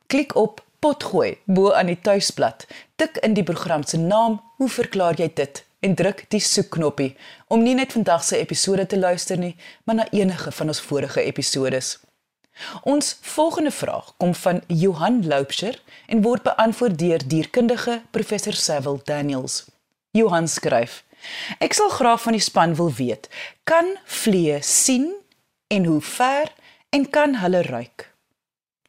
Klik 0.08 0.36
op 0.36 0.64
potgooi 0.80 1.38
bo 1.46 1.72
aan 1.72 1.86
die 1.94 2.02
tuisblad. 2.02 2.66
Tik 2.96 3.22
in 3.22 3.34
die 3.38 3.46
program 3.46 3.84
se 3.86 3.98
naam. 3.98 4.42
Hoe 4.58 4.70
verklaar 4.70 5.22
jy 5.22 5.30
dit? 5.34 5.66
En 5.84 5.96
druk 6.00 6.24
die 6.32 6.42
soekknoppie 6.42 7.12
om 7.52 7.64
nie 7.64 7.76
net 7.76 7.94
vandag 7.96 8.24
se 8.24 8.40
episode 8.40 8.86
te 8.88 9.00
luister 9.00 9.40
nie, 9.40 9.56
maar 9.84 10.00
na 10.00 10.08
enige 10.12 10.52
van 10.52 10.72
ons 10.72 10.82
vorige 10.82 11.22
episodes. 11.22 11.98
Ons 12.88 13.18
volgende 13.34 13.72
vraag 13.72 14.14
kom 14.18 14.34
van 14.38 14.62
Johan 14.68 15.24
Loupsher 15.28 15.80
en 16.08 16.22
word 16.22 16.46
beantwoord 16.46 17.00
deur 17.00 17.26
dierkundige 17.28 18.02
professor 18.12 18.54
Sewil 18.54 19.02
Daniels. 19.04 19.64
Johan 20.14 20.48
skryf: 20.48 21.02
Ek 21.60 21.74
sal 21.74 21.90
graag 21.90 22.22
van 22.22 22.38
die 22.38 22.44
span 22.44 22.76
wil 22.78 22.94
weet, 22.94 23.30
kan 23.64 23.96
vliee 24.06 24.62
sien 24.62 25.10
en 25.68 25.86
hoe 25.90 26.02
ver 26.02 26.54
en 26.94 27.10
kan 27.10 27.36
hulle 27.42 27.64
ruik? 27.68 28.10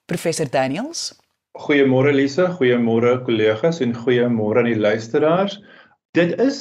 Professor 0.05 0.51
Daniels 0.51 1.15
Goeiemôre 1.55 2.11
Lise, 2.11 2.49
goeiemôre 2.59 3.21
kollegas 3.23 3.79
en 3.85 3.93
goeiemôre 3.95 4.65
aan 4.65 4.69
die 4.73 4.81
luisteraars. 4.81 5.61
Dit 6.15 6.37
is 6.39 6.59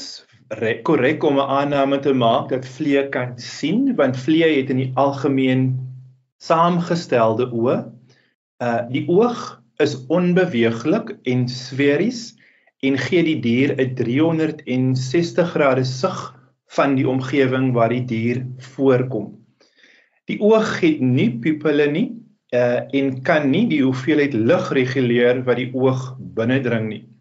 korrek 0.81 1.23
om 1.23 1.35
'n 1.37 1.49
aanname 1.55 1.99
te 2.01 2.13
maak 2.13 2.49
dat 2.49 2.65
vliee 2.65 3.09
kan 3.09 3.33
sien 3.37 3.95
want 3.95 4.17
vliee 4.17 4.55
het 4.55 4.69
in 4.73 4.79
die 4.81 4.91
algemeen 4.97 5.67
saamgestelde 6.41 7.45
oë. 7.53 7.75
Uh 8.67 8.79
die 8.89 9.03
oog 9.07 9.43
is 9.85 9.93
onbeweeglik 10.07 11.13
en 11.29 11.45
sferies 11.47 12.33
en 12.81 12.97
gee 12.97 13.23
die 13.29 13.37
dier 13.45 13.75
'n 13.77 13.93
360 14.01 15.53
grade 15.53 15.85
sig 15.85 16.19
van 16.65 16.95
die 16.95 17.07
omgewing 17.07 17.73
waar 17.77 17.93
die 17.93 18.05
dier 18.05 18.45
voorkom. 18.73 19.37
Die 20.25 20.41
oog 20.41 20.79
het 20.81 20.99
nie 20.99 21.29
pupille 21.29 21.91
nie 21.91 22.09
uh 22.49 22.81
en 22.89 23.21
kan 23.21 23.49
nie 23.49 23.67
die 23.69 23.83
hoeveelheid 23.85 24.33
lig 24.33 24.73
reguleer 24.73 25.43
wat 25.45 25.61
die 25.61 25.69
oog 25.73 26.15
binnendring 26.17 26.89
nie. 26.89 27.12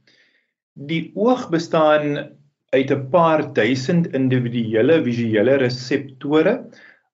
Die 0.73 1.12
oog 1.14 1.50
bestaan 1.52 2.33
uit 2.73 2.91
'n 2.91 3.09
paar 3.12 3.52
duisend 3.52 4.07
individuele 4.17 5.02
visuele 5.05 5.55
reseptore 5.61 6.55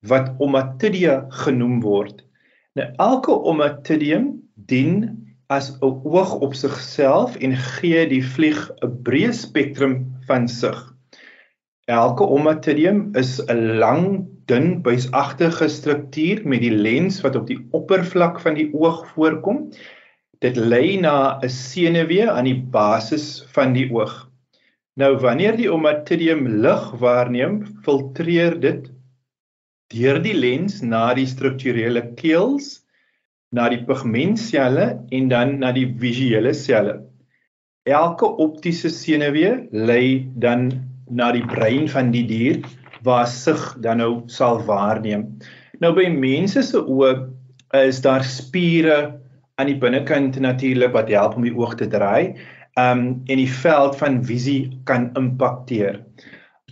wat 0.06 0.30
omatidia 0.38 1.26
genoem 1.28 1.80
word. 1.82 2.22
Nou 2.78 2.86
elke 2.96 3.34
omatidium 3.34 4.28
dien 4.54 4.94
as 5.48 5.72
'n 5.74 6.00
oog 6.06 6.34
op 6.38 6.54
sigself 6.54 7.36
en 7.36 7.56
gee 7.56 8.06
die 8.06 8.22
vlieg 8.22 8.70
'n 8.78 9.02
breë 9.02 9.32
spektrum 9.32 10.06
van 10.30 10.48
sig. 10.48 10.78
Elke 11.88 12.24
omatidium 12.24 13.08
is 13.14 13.40
'n 13.48 13.78
lang, 13.82 14.28
dun, 14.46 14.82
buisagtige 14.82 15.68
struktuur 15.68 16.46
met 16.46 16.60
die 16.60 16.70
lens 16.70 17.20
wat 17.20 17.36
op 17.36 17.46
die 17.46 17.66
oppervlak 17.70 18.40
van 18.40 18.54
die 18.54 18.70
oog 18.72 19.06
voorkom 19.08 19.72
Dit 20.38 20.56
lei 20.56 20.98
na 21.02 21.40
'n 21.42 21.48
senuwee 21.50 22.30
aan 22.30 22.46
die 22.46 22.60
basis 22.74 23.42
van 23.54 23.72
die 23.74 23.88
oog. 23.90 24.12
Nou 24.98 25.16
wanneer 25.22 25.56
die 25.56 25.70
omatidium 25.72 26.46
lig 26.62 26.84
waarneem, 27.02 27.64
filtreer 27.82 28.60
dit 28.60 28.86
deur 29.94 30.22
die 30.22 30.34
lens 30.34 30.80
na 30.82 31.14
die 31.14 31.26
strukturele 31.26 32.02
keels, 32.14 32.84
na 33.50 33.68
die 33.68 33.82
pigmentselle 33.88 34.88
en 35.10 35.28
dan 35.28 35.58
na 35.58 35.72
die 35.72 35.86
visuele 35.98 36.54
selle. 36.54 36.98
Elke 37.88 38.26
optiese 38.44 38.90
senuwee 38.92 39.68
lei 39.72 40.28
dan 40.36 40.70
na 41.10 41.32
die 41.32 41.46
brein 41.46 41.88
van 41.88 42.12
die 42.12 42.26
dier 42.28 42.60
waar 43.02 43.26
sig 43.26 43.62
dan 43.80 44.02
nou 44.02 44.12
sal 44.26 44.60
waarneem. 44.66 45.24
Nou 45.80 45.94
by 45.96 46.08
mense 46.12 46.62
se 46.62 46.78
oë 46.78 47.14
is 47.86 48.02
daar 48.04 48.24
spiere 48.24 49.18
aan 49.58 49.66
die 49.66 49.78
binnekant 49.78 50.38
natuurlik 50.38 50.94
wat 50.94 51.10
help 51.10 51.34
om 51.36 51.46
die 51.46 51.54
oog 51.56 51.74
te 51.78 51.88
draai. 51.90 52.38
Um 52.78 53.24
en 53.26 53.40
die 53.40 53.50
veld 53.50 53.96
van 53.98 54.20
visie 54.24 54.70
kan 54.86 55.10
impakteer. 55.18 55.98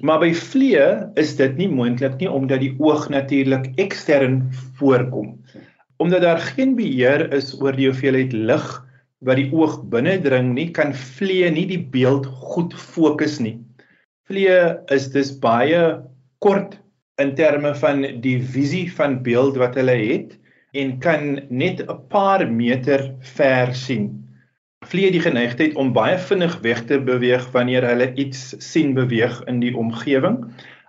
Maar 0.06 0.20
by 0.22 0.30
vliee 0.36 0.86
is 1.18 1.34
dit 1.38 1.56
nie 1.58 1.68
moontlik 1.72 2.18
nie 2.20 2.30
omdat 2.30 2.62
die 2.62 2.74
oog 2.78 3.08
natuurlik 3.10 3.72
ekstern 3.82 4.44
voorkom. 4.78 5.34
Omdat 5.98 6.22
daar 6.22 6.42
geen 6.52 6.76
beheer 6.76 7.26
is 7.34 7.54
oor 7.58 7.74
die 7.74 7.88
hoeveelheid 7.90 8.36
lig 8.36 8.66
wat 9.24 9.40
die 9.40 9.48
oog 9.50 9.80
binnendring 9.90 10.52
nie, 10.54 10.68
kan 10.70 10.92
vliee 10.94 11.48
nie 11.50 11.64
die 11.66 11.80
beeld 11.90 12.28
goed 12.52 12.74
fokus 12.76 13.40
nie. 13.40 13.56
Vliee 14.28 14.76
is 14.94 15.08
dus 15.10 15.32
baie 15.40 15.96
kort 16.44 16.76
in 17.18 17.32
terme 17.34 17.72
van 17.80 18.04
die 18.22 18.36
visie 18.44 18.86
van 18.92 19.22
beeld 19.24 19.56
wat 19.58 19.74
hulle 19.80 19.96
het 19.96 20.36
en 20.72 20.98
kan 20.98 21.40
net 21.48 21.82
'n 21.82 21.98
paar 22.08 22.50
meter 22.50 23.14
ver 23.20 23.74
sien. 23.74 24.24
Vliee 24.86 25.10
die 25.10 25.20
geneigtheid 25.20 25.74
om 25.74 25.92
baie 25.92 26.18
vinnig 26.18 26.58
weg 26.60 26.84
te 26.84 27.00
beweeg 27.00 27.50
wanneer 27.50 27.86
hulle 27.88 28.14
iets 28.14 28.54
sien 28.58 28.94
beweeg 28.94 29.42
in 29.46 29.60
die 29.60 29.76
omgewing. 29.76 30.44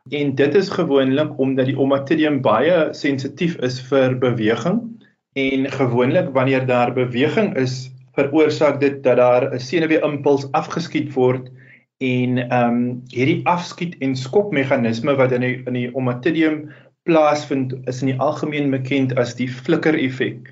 En 0.09 0.35
dit 0.35 0.55
is 0.55 0.69
gewoonlik 0.69 1.39
omdat 1.39 1.65
die 1.65 1.79
omatidium 1.79 2.41
baie 2.41 2.87
sensitief 2.91 3.55
is 3.55 3.81
vir 3.81 4.17
beweging 4.17 4.81
en 5.33 5.71
gewoonlik 5.71 6.29
wanneer 6.33 6.65
daar 6.65 6.93
beweging 6.93 7.55
is, 7.55 7.91
veroorsaak 8.17 8.79
dit 8.79 9.03
dat 9.03 9.17
daar 9.17 9.53
'n 9.53 9.59
senuwee 9.59 10.01
impuls 10.01 10.51
afgeskiet 10.51 11.13
word 11.13 11.49
en 11.97 12.37
ehm 12.37 12.73
um, 12.73 13.03
hierdie 13.09 13.41
afskiet 13.49 13.95
en 13.99 14.15
skok 14.15 14.51
meganisme 14.51 15.15
wat 15.15 15.31
in 15.31 15.41
die 15.41 15.55
in 15.65 15.73
die 15.73 15.89
omatidium 15.93 16.69
plaasvind 17.07 17.73
is 17.89 18.03
in 18.03 18.11
die 18.11 18.19
algemeen 18.23 18.69
bekend 18.73 19.15
as 19.17 19.35
die 19.39 19.49
flikker 19.49 19.95
effek. 19.97 20.51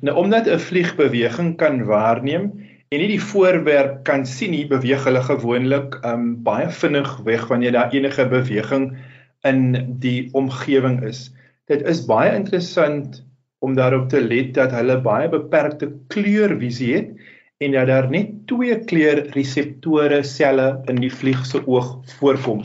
Nou 0.00 0.14
omdat 0.16 0.46
'n 0.46 0.62
vlieg 0.62 0.94
beweging 0.96 1.56
kan 1.58 1.84
waarneem 1.84 2.52
en 2.88 3.00
nie 3.02 3.10
die 3.10 3.22
voorwerp 3.22 4.04
kan 4.04 4.26
sien 4.26 4.50
nie, 4.50 4.66
beweeg 4.66 5.04
hulle 5.04 5.22
gewoonlik 5.22 5.98
um 6.04 6.42
baie 6.42 6.68
vinnig 6.70 7.10
weg 7.24 7.48
wanneer 7.48 7.72
daar 7.72 7.92
enige 7.92 8.26
beweging 8.28 8.96
in 9.44 9.96
die 10.00 10.28
omgewing 10.32 11.02
is. 11.02 11.28
Dit 11.66 11.82
is 11.82 12.06
baie 12.06 12.34
interessant 12.34 13.24
om 13.58 13.74
daarop 13.74 14.08
te 14.08 14.20
let 14.20 14.54
dat 14.54 14.72
hulle 14.72 15.00
baie 15.02 15.28
beperkte 15.28 15.90
kleurvisie 16.08 16.94
het 16.94 17.10
en 17.58 17.72
dat 17.74 17.86
daar 17.90 18.10
net 18.10 18.30
twee 18.46 18.78
kleur 18.86 19.24
reseptore 19.34 20.22
selle 20.22 20.80
in 20.86 21.02
die 21.02 21.12
vlieg 21.12 21.44
se 21.46 21.60
oog 21.66 21.98
voorkom. 22.18 22.62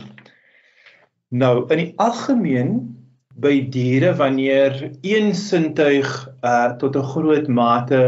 Nou 1.28 1.64
in 1.74 1.82
die 1.82 1.92
algemeen 1.96 2.70
by 3.34 3.68
diere 3.70 4.14
wanneer 4.14 4.76
een 5.02 5.34
sintuig 5.34 6.10
uh 6.42 6.76
tot 6.78 6.96
'n 6.96 7.10
groot 7.14 7.48
mate 7.48 8.00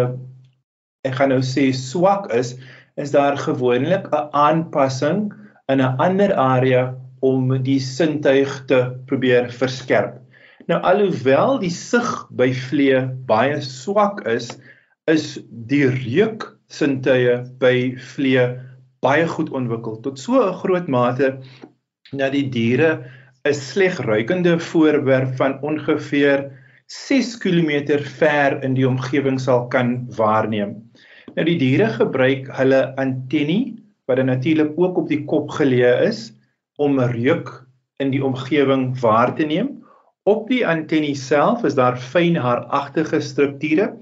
ek 1.06 1.18
gaan 1.18 1.30
nou 1.34 1.42
sê 1.42 1.72
swak 1.72 2.30
is, 2.34 2.56
is 2.96 3.10
daar 3.10 3.36
gewoonlik 3.38 4.06
'n 4.10 4.28
aanpassing 4.32 5.32
in 5.72 5.80
'n 5.80 5.96
ander 5.98 6.34
area 6.34 6.94
om 7.20 7.62
die 7.62 7.80
sintuig 7.80 8.64
te 8.66 8.92
probeer 9.06 9.50
verskerp. 9.50 10.20
Nou 10.66 10.80
alhoewel 10.82 11.58
die 11.58 11.70
sig 11.70 12.08
by 12.30 12.52
vlee 12.52 13.00
baie 13.26 13.60
swak 13.60 14.22
is, 14.26 14.50
is 15.06 15.38
die 15.50 15.86
reuk 15.86 16.56
sintuie 16.68 17.42
by 17.58 17.94
vlee 18.14 18.46
baie 19.04 19.26
goed 19.30 19.50
ontwikkel 19.50 20.00
tot 20.02 20.18
so 20.18 20.42
'n 20.42 20.58
groot 20.62 20.88
mate 20.88 21.38
dat 22.12 22.32
die 22.32 22.48
diere 22.50 23.04
'n 23.46 23.54
sleg 23.54 23.98
ruikende 24.02 24.58
voorwerp 24.58 25.36
van 25.38 25.60
ongeveer 25.62 26.40
6 26.86 27.36
km 27.38 27.98
ver 28.18 28.62
in 28.66 28.74
die 28.74 28.86
omgewing 28.88 29.38
sal 29.40 29.68
kan 29.70 30.06
waarneem. 30.18 30.74
Nou 31.36 31.44
die 31.46 31.58
diere 31.60 31.86
gebruik 31.94 32.48
hulle 32.58 32.80
antennie 32.98 33.76
wat 34.10 34.22
natuurlik 34.24 34.74
ook 34.74 34.98
op 34.98 35.08
die 35.10 35.22
kop 35.30 35.50
geleë 35.58 36.08
is 36.08 36.32
om 36.82 36.98
reuk 36.98 37.52
in 38.02 38.10
die 38.10 38.22
omgewing 38.24 38.88
waar 39.00 39.34
te 39.34 39.46
neem. 39.46 39.70
Op 40.26 40.48
die 40.50 40.66
antennie 40.66 41.14
self 41.14 41.62
is 41.64 41.78
daar 41.78 41.98
fyn 41.98 42.34
haaragtige 42.36 43.20
strukture 43.22 43.92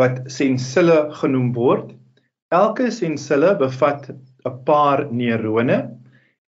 wat 0.00 0.20
sensille 0.28 1.08
genoem 1.20 1.52
word. 1.56 1.92
Elke 2.52 2.90
sensille 2.92 3.56
bevat 3.56 4.10
'n 4.12 4.56
paar 4.68 5.06
neurone 5.08 5.78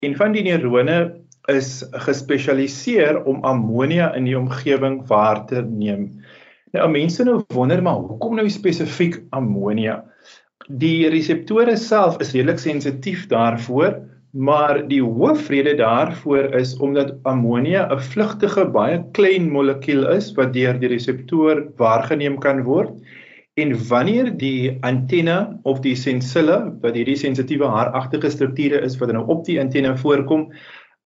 en 0.05 0.17
van 0.17 0.33
die 0.33 0.45
neurone 0.45 1.24
is 1.53 1.85
gespesialiseer 2.07 3.21
om 3.25 3.43
ammonia 3.45 4.13
in 4.17 4.25
die 4.29 4.39
omgewing 4.39 5.03
waar 5.09 5.45
te 5.47 5.63
neem. 5.63 6.09
Nou 6.75 6.89
mense 6.91 7.25
nou 7.27 7.43
wonder 7.55 7.83
maar 7.83 8.01
hoekom 8.03 8.39
nou 8.39 8.49
spesifiek 8.51 9.21
ammonia? 9.37 10.01
Die 10.69 11.09
reseptore 11.13 11.77
self 11.77 12.17
is 12.25 12.33
redelik 12.33 12.59
sensitief 12.59 13.27
daarvoor, 13.31 14.01
maar 14.35 14.81
die 14.89 15.03
hoofrede 15.03 15.77
daarvoor 15.79 16.55
is 16.59 16.73
omdat 16.83 17.15
ammonia 17.23 17.87
'n 17.93 18.01
vlugtige 18.01 18.65
baie 18.65 19.05
klein 19.13 19.51
molekuul 19.53 20.09
is 20.17 20.33
wat 20.35 20.53
deur 20.53 20.81
die 20.81 20.89
reseptoor 20.89 21.69
waargeneem 21.77 22.41
kan 22.41 22.63
word. 22.63 22.97
En 23.55 23.71
wanneer 23.89 24.37
die 24.37 24.79
antenne 24.83 25.61
of 25.63 25.79
die 25.81 25.95
sensille 25.95 26.75
wat 26.83 26.95
hierdie 26.95 27.17
sensitiewe 27.17 27.67
haaragtige 27.71 28.31
strukture 28.31 28.81
is 28.83 28.99
wat 28.99 29.13
nou 29.13 29.27
op 29.27 29.45
die 29.45 29.61
antenne 29.61 29.97
voorkom, 29.97 30.51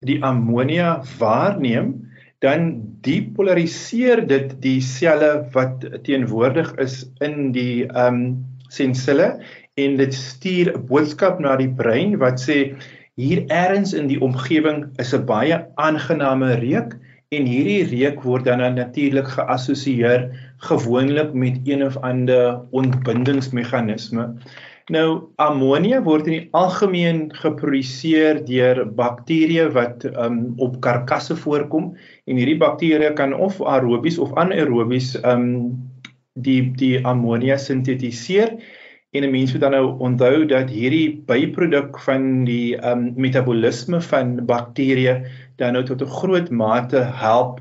die 0.05 0.19
ammonia 0.23 1.01
waarneem, 1.17 1.95
dan 2.45 2.67
depolariseer 3.01 4.21
dit 4.29 4.51
die 4.61 4.81
selle 4.81 5.47
wat 5.55 5.85
teenwoordig 6.05 6.69
is 6.83 7.01
in 7.25 7.51
die 7.55 7.87
ehm 7.87 8.13
um, 8.13 8.21
sensille 8.69 9.39
en 9.79 9.97
dit 9.97 10.13
stuur 10.13 10.73
'n 10.75 10.85
boodskap 10.89 11.39
na 11.39 11.55
die 11.55 11.71
brein 11.71 12.17
wat 12.19 12.41
sê 12.43 12.75
hier 13.15 13.45
eers 13.47 13.93
in 13.93 14.09
die 14.11 14.19
omgewing 14.21 14.85
is 14.99 15.13
'n 15.15 15.25
baie 15.25 15.65
aangename 15.75 16.59
reuk 16.61 16.97
en 17.31 17.45
hierdie 17.45 17.83
reuk 17.89 18.21
word 18.23 18.45
dan 18.45 18.61
natuurlik 18.75 19.27
geassosieer 19.27 20.29
gewoonlik 20.69 21.33
met 21.33 21.57
een 21.65 21.83
of 21.83 21.97
ander 21.97 22.61
ontbindingsmeganisme. 22.71 24.33
Nou 24.87 25.33
ammonia 25.43 25.99
word 25.99 26.29
in 26.29 26.33
die 26.37 26.45
algemeen 26.55 27.25
geproduseer 27.35 28.39
deur 28.47 28.85
bakterieë 28.95 29.65
wat 29.75 30.05
um, 30.13 30.53
op 30.63 30.77
karkasse 30.85 31.35
voorkom. 31.35 31.89
En 32.23 32.39
hierdie 32.39 32.59
bakterieë 32.61 33.11
kan 33.17 33.35
of 33.35 33.59
aerobies 33.59 34.19
of 34.23 34.31
anaerobies 34.39 35.17
um 35.27 35.75
die 36.39 36.61
die 36.79 36.95
ammonia 37.03 37.57
sintetiseer 37.57 38.55
en 39.11 39.23
'n 39.23 39.31
mens 39.31 39.51
moet 39.53 39.61
dan 39.61 39.71
nou 39.71 39.97
onthou 39.99 40.45
dat 40.45 40.69
hierdie 40.69 41.23
byproduk 41.27 41.99
van 42.05 42.45
die 42.45 42.77
um 42.79 43.13
metabolisme 43.15 44.01
van 44.01 44.35
bakterieë 44.45 45.15
dan 45.57 45.73
nou 45.73 45.83
tot 45.83 46.01
'n 46.01 46.15
groot 46.19 46.49
mate 46.49 47.03
help 47.23 47.59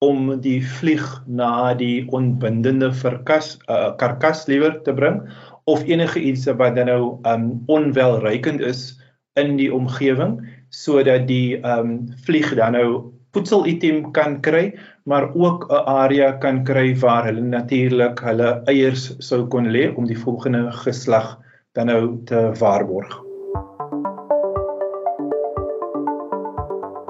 om 0.00 0.40
die 0.40 0.60
vlieg 0.60 1.04
na 1.26 1.74
die 1.74 2.04
onbindende 2.08 2.92
verkas 2.92 3.58
uh, 3.68 3.96
karkas 3.96 4.46
liewer 4.46 4.82
te 4.82 4.92
bring 4.92 5.20
of 5.64 5.84
enige 5.84 6.20
iets 6.20 6.44
wat 6.44 6.76
dan 6.76 6.86
nou 6.86 7.18
um 7.22 7.62
onwelrykend 7.66 8.60
is 8.60 9.00
in 9.40 9.56
die 9.56 9.72
omgewing 9.74 10.38
sodat 10.68 11.26
die 11.28 11.60
um 11.62 12.08
vlieg 12.26 12.54
dan 12.54 12.72
nou 12.72 12.88
voedselitem 13.34 14.10
kan 14.12 14.40
kry 14.40 14.74
maar 15.04 15.34
ook 15.34 15.66
'n 15.70 15.84
area 15.86 16.32
kan 16.32 16.64
kry 16.64 16.96
waar 16.98 17.24
hulle 17.24 17.40
natuurlik 17.40 18.20
hulle 18.20 18.62
eiers 18.64 19.14
sou 19.18 19.46
kon 19.46 19.66
lê 19.70 19.94
om 19.96 20.06
die 20.06 20.18
volgende 20.18 20.72
geslag 20.72 21.38
dan 21.72 21.86
nou 21.86 22.22
te 22.24 22.52
waarborg. 22.58 23.22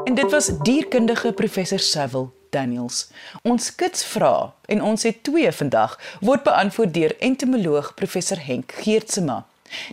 En 0.05 0.15
dit 0.15 0.31
was 0.31 0.59
dierkundige 0.59 1.33
professor 1.33 1.79
Sewil 1.79 2.33
Daniels. 2.55 3.07
Ons 3.43 3.71
kits 3.75 4.05
vra 4.15 4.53
en 4.71 4.83
ons 4.91 5.07
het 5.09 5.23
twee 5.27 5.51
vandag 5.53 5.99
word 6.21 6.47
beantwoord 6.47 6.95
deur 6.95 7.17
entomoloog 7.31 7.95
professor 7.99 8.41
Henk 8.49 8.77
Geertsma. 8.85 9.43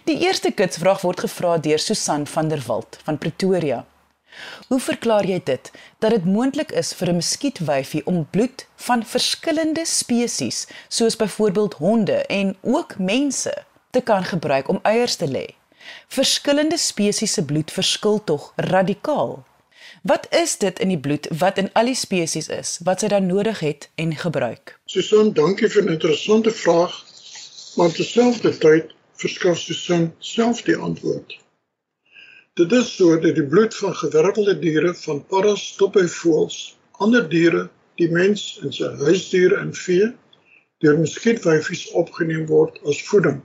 Die 0.05 0.19
eerste 0.25 0.51
kitsvraag 0.51 1.01
word 1.05 1.23
gevra 1.25 1.57
deur 1.57 1.81
Susan 1.81 2.27
van 2.27 2.51
der 2.51 2.61
Walt 2.67 2.99
van 3.05 3.17
Pretoria. 3.17 3.85
Hoe 4.67 4.79
verklaar 4.79 5.27
jy 5.27 5.39
dit 5.43 5.71
dat 5.99 6.13
dit 6.15 6.25
moontlik 6.25 6.71
is 6.81 6.93
vir 6.99 7.09
'n 7.11 7.19
muskietwyfie 7.19 8.05
om 8.05 8.27
bloed 8.35 8.65
van 8.87 9.03
verskillende 9.03 9.85
spesies 9.85 10.67
soos 10.87 11.15
byvoorbeeld 11.15 11.73
honde 11.73 12.25
en 12.39 12.55
ook 12.61 12.97
mense 12.97 13.53
te 13.89 14.01
kan 14.01 14.23
gebruik 14.23 14.67
om 14.67 14.79
eiers 14.83 15.15
te 15.15 15.27
lê? 15.27 15.47
Verskillende 16.07 16.77
spesies 16.77 17.33
se 17.33 17.43
bloed 17.45 17.71
verskil 17.71 18.23
tog 18.23 18.53
radikaal. 18.55 19.43
Wat 20.01 20.27
is 20.33 20.57
dit 20.57 20.79
in 20.79 20.87
die 20.87 20.99
bloed 20.99 21.27
wat 21.37 21.57
in 21.61 21.67
al 21.77 21.85
die 21.85 21.97
spesies 21.97 22.47
is 22.49 22.69
wat 22.85 23.03
sy 23.03 23.07
dan 23.13 23.27
nodig 23.29 23.59
het 23.61 23.83
en 24.01 24.15
gebruik? 24.17 24.71
Susan, 24.89 25.27
dankie 25.37 25.67
vir 25.69 25.83
'n 25.83 25.93
interessante 25.93 26.51
vraag. 26.51 26.95
Maar 27.75 27.91
terselfdertyd 27.93 28.95
verskaf 29.21 29.59
Susan 29.59 30.07
self 30.19 30.61
die 30.61 30.75
antwoord. 30.75 31.37
Dit 32.53 32.71
is 32.71 32.95
so 32.95 33.19
dat 33.19 33.35
die 33.35 33.45
bloed 33.45 33.75
van 33.75 33.95
gewervelde 33.95 34.59
diere 34.59 34.93
van 35.03 35.21
paras 35.25 35.75
tot 35.75 35.91
by 35.91 36.07
voëls, 36.15 36.57
ander 36.91 37.29
diere, 37.29 37.69
die 37.95 38.09
mens 38.09 38.59
en 38.63 38.73
sy 38.73 38.89
huisdiere 39.05 39.61
en 39.61 39.73
vee 39.73 40.09
deur 40.81 40.97
muskietwyfies 40.97 41.85
opgeneem 41.91 42.45
word 42.49 42.81
as 42.89 43.03
voeding. 43.11 43.41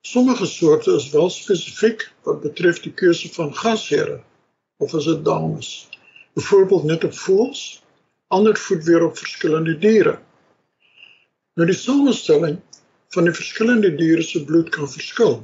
Sommige 0.00 0.46
soorte 0.46 0.94
is 0.94 1.10
wel 1.10 1.30
spesifiek 1.30 2.12
wat 2.22 2.40
betref 2.46 2.80
die 2.80 2.94
keuse 2.94 3.34
van 3.34 3.54
gasheere 3.54 4.22
of 4.76 4.94
is 4.94 5.04
dit 5.04 5.24
dames? 5.24 5.88
Byvoorbeeld 6.32 6.84
net 6.84 7.04
op 7.04 7.14
voëls, 7.14 7.82
ander 8.28 8.56
voed 8.56 8.84
weer 8.84 9.04
op 9.04 9.18
verskillende 9.18 9.78
diere. 9.78 10.18
Nou 11.56 11.68
die 11.68 11.78
samestelling 11.78 12.58
van 13.14 13.24
die 13.24 13.36
verskillende 13.36 13.94
diere 13.96 14.22
se 14.22 14.44
bloed 14.44 14.68
kan 14.74 14.90
verskil. 14.90 15.38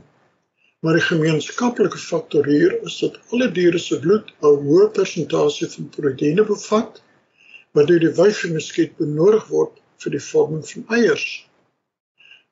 Maar 0.83 0.99
die 0.99 1.07
gemeenskaplike 1.07 1.99
faktor 1.99 2.47
hier 2.47 2.75
is 2.83 2.99
dat 2.99 3.19
alle 3.31 3.49
diere 3.59 3.79
se 3.79 3.99
bloed 4.03 4.33
'n 4.43 4.59
hoë 4.67 4.91
persentasie 4.99 5.69
van 5.75 5.89
proteïene 5.97 6.45
bevat 6.45 7.03
wat 7.73 7.87
deur 7.89 8.03
die 8.05 8.15
wyfie 8.21 8.53
muskiet 8.53 8.97
benodig 9.01 9.47
word 9.49 9.81
vir 10.05 10.17
die 10.17 10.25
vorming 10.29 10.65
van 10.73 10.85
eiers. 10.99 11.27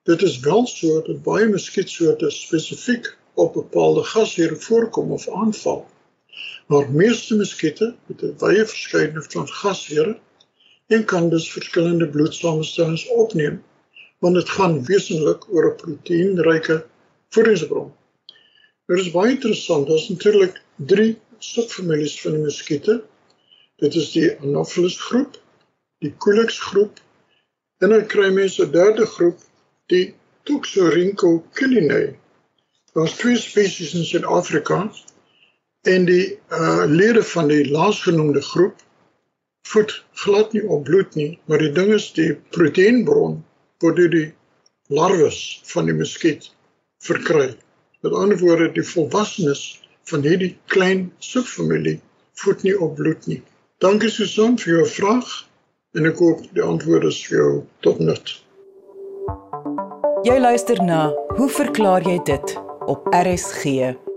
Dit 0.08 0.22
is 0.22 0.38
wel 0.46 0.66
so 0.66 1.02
dat 1.06 1.22
baie 1.22 1.48
muskietsoorte 1.48 2.30
spesifiek 2.30 3.16
op 3.34 3.52
bepaalde 3.54 4.04
gasheer 4.12 4.56
voorkom 4.56 5.12
of 5.12 5.28
aanval. 5.28 5.82
Maar 6.66 6.90
meeste 6.90 7.36
muskiete 7.36 7.94
het 8.06 8.22
'n 8.22 8.34
wye 8.38 8.66
verskeidenheid 8.66 9.32
van 9.32 9.48
gasheere 9.48 10.18
en 10.86 11.04
kan 11.04 11.28
dus 11.30 11.52
verskillende 11.52 12.08
bloedsamestellings 12.08 13.08
opneem, 13.08 13.62
want 14.18 14.34
dit 14.34 14.48
gaan 14.48 14.84
wesentlik 14.84 15.48
oor 15.52 15.70
'n 15.70 15.76
proteïenryke 15.82 16.86
voedingsbron. 17.28 17.92
Dit 18.86 18.98
is 18.98 19.10
baie 19.10 19.30
interessant, 19.30 19.86
daar 19.86 19.96
is 19.96 20.08
natuurlik 20.08 20.62
3 20.76 21.18
subfamilies 21.38 22.20
van 22.20 22.32
die 22.32 22.40
muskiete. 22.40 23.02
Dit 23.76 23.94
is 23.94 24.10
die 24.12 24.38
Anopheles 24.40 25.00
groep, 25.00 25.38
die 25.98 26.14
Culex 26.16 26.58
groep 26.58 27.00
en 27.78 27.88
dan 27.88 28.06
kry 28.06 28.32
mense 28.32 28.64
'n 28.64 28.70
derde 28.70 29.06
groep, 29.06 29.38
die 29.86 30.14
Toxorhynchochilinae. 30.42 32.16
Daar 32.92 33.04
is 33.04 33.16
twee 33.22 33.36
spesies 33.36 33.94
in 33.94 34.04
Suid-Afrika 34.04 34.90
en 35.88 36.04
die 36.04 36.38
uh 36.52 36.84
lede 36.86 37.22
van 37.22 37.48
die 37.48 37.64
laasgenoemde 37.70 38.42
groep 38.42 38.82
voed 39.70 40.04
glad 40.12 40.52
nie 40.52 40.64
op 40.66 40.84
bloed 40.84 41.14
nie, 41.14 41.38
maar 41.44 41.58
die 41.58 41.72
ding 41.72 41.92
is 41.94 42.10
die 42.12 42.34
proteïenbron 42.56 43.40
word 43.80 43.96
deur 43.96 44.12
die 44.12 44.28
larwes 44.90 45.60
van 45.72 45.86
die 45.86 45.94
muskiet 45.94 46.50
verkry. 47.04 47.54
Met 48.02 48.12
ander 48.16 48.38
woorde, 48.40 48.72
die 48.72 48.84
volwassenes 48.84 49.80
van 50.10 50.24
hierdie 50.26 50.56
klein 50.72 51.10
subfamilie 51.18 52.00
voed 52.42 52.62
nie 52.66 52.74
op 52.74 52.96
bloed 52.98 53.26
nie. 53.30 53.40
Dankie 53.80 54.10
Susan 54.10 54.58
vir 54.60 54.80
jou 54.80 54.86
vraag 54.98 55.30
en 55.96 56.10
ek 56.10 56.20
hoop 56.20 56.44
die 56.56 56.64
antwoord 56.64 57.06
is 57.08 57.22
vir 57.28 57.38
jou 57.38 57.52
tot 57.86 58.02
nut. 58.02 58.36
Jy 60.26 60.36
luister 60.42 60.82
na 60.84 61.08
Hoe 61.38 61.48
verklaar 61.48 62.04
jy 62.04 62.18
dit 62.28 62.56
op 62.90 63.06
RSG? 63.14 64.09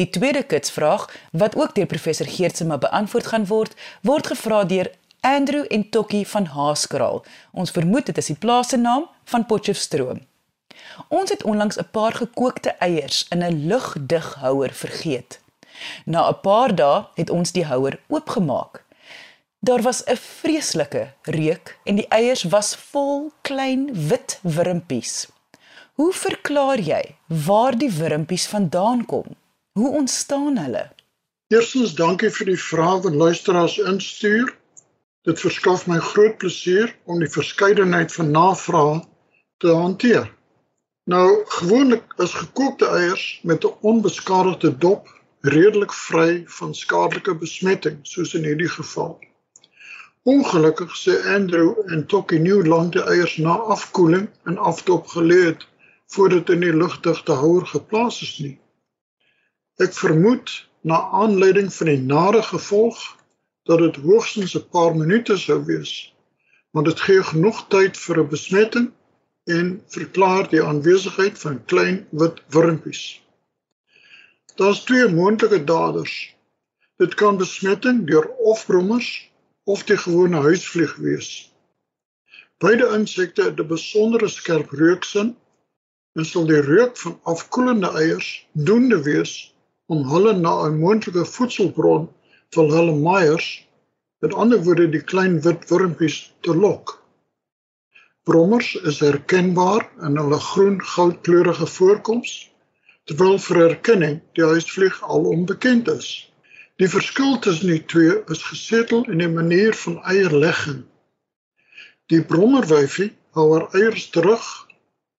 Die 0.00 0.10
tweede 0.10 0.42
kitsvraag 0.42 1.02
wat 1.30 1.56
ook 1.56 1.74
deur 1.74 1.86
professor 1.86 2.26
Geertsema 2.26 2.78
beantwoord 2.80 3.26
gaan 3.26 3.46
word, 3.46 3.74
word 4.00 4.26
gevra 4.26 4.64
deur 4.64 4.88
Andrew 5.20 5.64
en 5.68 5.82
Tokkie 5.92 6.26
van 6.28 6.46
Haaskraal. 6.54 7.20
Ons 7.52 7.72
vermoed 7.76 8.06
dit 8.08 8.20
is 8.22 8.30
die 8.32 8.36
plaas 8.40 8.70
se 8.72 8.78
naam 8.80 9.04
van 9.28 9.44
Potchefstroom. 9.46 10.22
Ons 11.08 11.34
het 11.34 11.44
onlangs 11.44 11.76
'n 11.76 11.90
paar 11.92 12.16
gekookte 12.16 12.72
eiers 12.86 13.26
in 13.28 13.44
'n 13.44 13.66
lugdig 13.66 14.34
houer 14.34 14.72
vergeet. 14.72 15.40
Na 16.04 16.28
'n 16.28 16.40
paar 16.40 16.74
dae 16.74 17.04
het 17.14 17.30
ons 17.30 17.52
die 17.52 17.64
houer 17.64 18.00
oopgemaak. 18.08 18.84
Daar 19.58 19.82
was 19.82 20.04
'n 20.04 20.16
vreeslike 20.16 21.12
reuk 21.22 21.78
en 21.84 21.94
die 21.94 22.08
eiers 22.08 22.42
was 22.42 22.74
vol 22.74 23.32
klein 23.40 24.08
wit 24.08 24.38
wurmpies. 24.42 25.28
Hoe 25.92 26.12
verklaar 26.12 26.80
jy 26.80 27.16
waar 27.26 27.78
die 27.78 27.92
wurmpies 27.92 28.46
vandaan 28.46 29.06
kom? 29.06 29.36
Hoe 29.80 29.90
ontstaan 29.90 30.58
hulle? 30.58 30.92
Eerstens 31.48 31.94
dankie 31.94 32.28
vir 32.36 32.48
die 32.50 32.62
vrae 32.62 32.98
wat 33.04 33.14
luisteraars 33.20 33.78
instuur. 33.92 34.50
Dit 35.28 35.40
verskaf 35.40 35.86
my 35.88 35.96
groot 36.08 36.36
plesier 36.42 36.92
om 37.08 37.22
die 37.24 37.30
verskeidenheid 37.36 38.12
van 38.12 38.28
navrae 38.34 38.98
te 39.64 39.72
hanteer. 39.78 40.28
Nou 41.14 41.24
gewoonlik 41.56 42.12
is 42.26 42.36
gekookte 42.42 42.92
eiers 42.98 43.24
met 43.52 43.64
'n 43.64 43.72
onbeskadigde 43.94 44.74
dop 44.84 45.08
redelik 45.56 45.96
vry 46.02 46.44
van 46.60 46.76
skadelike 46.82 47.38
besmetting, 47.46 47.98
soos 48.02 48.36
in 48.36 48.44
hierdie 48.44 48.72
geval. 48.76 49.18
Ongelukkig 50.28 50.96
sê 51.06 51.20
Andrew 51.36 51.72
en 51.88 52.06
Tokkie 52.06 52.44
Newland 52.48 52.92
die 52.92 53.06
eiers 53.16 53.36
na 53.36 53.56
afkoeling 53.78 54.28
en 54.44 54.58
afdop 54.58 55.06
gelê 55.16 55.44
het 55.44 55.68
voordat 56.06 56.50
in 56.50 56.68
die 56.68 56.76
lugdigte 56.76 57.32
houer 57.32 57.66
geplaas 57.66 58.22
is 58.22 58.38
nie. 58.38 58.59
Ek 59.80 59.94
vermoed 59.96 60.50
na 60.84 60.96
aanleiding 61.16 61.70
van 61.72 61.88
die 61.88 62.00
nare 62.08 62.42
gevolg 62.44 62.98
dat 63.64 63.78
dit 63.80 63.96
hoogstens 64.04 64.54
'n 64.58 64.68
paar 64.76 64.96
minute 64.96 65.36
sou 65.40 65.56
wees, 65.64 65.92
want 66.76 66.86
dit 66.86 67.00
gee 67.00 67.22
genoeg 67.28 67.60
tyd 67.74 67.96
vir 67.96 68.18
'n 68.20 68.28
besmetting 68.28 68.88
en 69.56 69.70
verklaar 69.94 70.50
die 70.50 70.60
aanwesigheid 70.62 71.38
van 71.44 71.64
klein 71.72 71.96
wit 72.10 72.42
wurmpies. 72.56 73.22
Daar's 74.60 74.84
twee 74.84 75.08
moontlike 75.08 75.64
daders. 75.64 76.36
Dit 76.96 77.14
kan 77.14 77.40
besmetting 77.40 78.06
deur 78.06 78.28
of 78.52 78.66
brommers 78.66 79.30
of 79.64 79.84
die 79.84 79.96
gewone 79.96 80.42
huisvlieg 80.48 80.96
wees. 80.96 81.30
Beide 82.58 82.90
insekte 82.98 83.48
het 83.48 83.60
'n 83.60 83.72
besondere 83.72 84.28
skerp 84.28 84.70
reuksin 84.70 85.36
en 86.12 86.24
sal 86.24 86.44
die 86.46 86.60
reuk 86.60 86.96
van 86.96 87.20
afkoelende 87.22 87.90
eiers 88.02 88.46
doende 88.52 89.02
wees 89.02 89.54
om 89.90 90.06
hulle 90.12 90.32
na 90.38 90.52
'n 90.66 90.78
moontlike 90.82 91.24
voedselbron 91.34 92.08
vir 92.54 92.72
hulle 92.76 92.96
maaiers, 93.04 93.48
met 94.22 94.34
ander 94.34 94.60
woorde 94.64 94.86
die 94.92 95.06
klein 95.12 95.40
wit 95.46 95.66
wurmpies 95.70 96.18
te 96.46 96.54
lok. 96.64 96.96
Brommers 98.28 98.74
is 98.90 99.00
herkenbaar 99.00 99.86
in 100.06 100.18
hulle 100.20 100.38
groen-goudkleurige 100.50 101.66
voorkoms 101.76 102.34
terwyl 103.10 103.38
vir 103.46 103.62
erkenning 103.66 104.18
die 104.38 104.44
huisvlieg 104.46 104.98
al 105.02 105.24
onbekend 105.32 105.88
is. 105.88 106.10
Die 106.78 106.88
verskil 106.88 107.38
tussen 107.46 107.72
die 107.72 107.84
twee 107.92 108.20
is 108.34 108.42
gesetel 108.50 109.02
in 109.10 109.24
die 109.24 109.32
manier 109.32 109.74
van 109.82 109.98
eierlegging. 110.12 110.84
Die 112.12 112.22
brommerwyfie 112.22 113.10
hou 113.38 113.48
haar 113.54 113.66
eiers 113.74 114.06
terug 114.14 114.46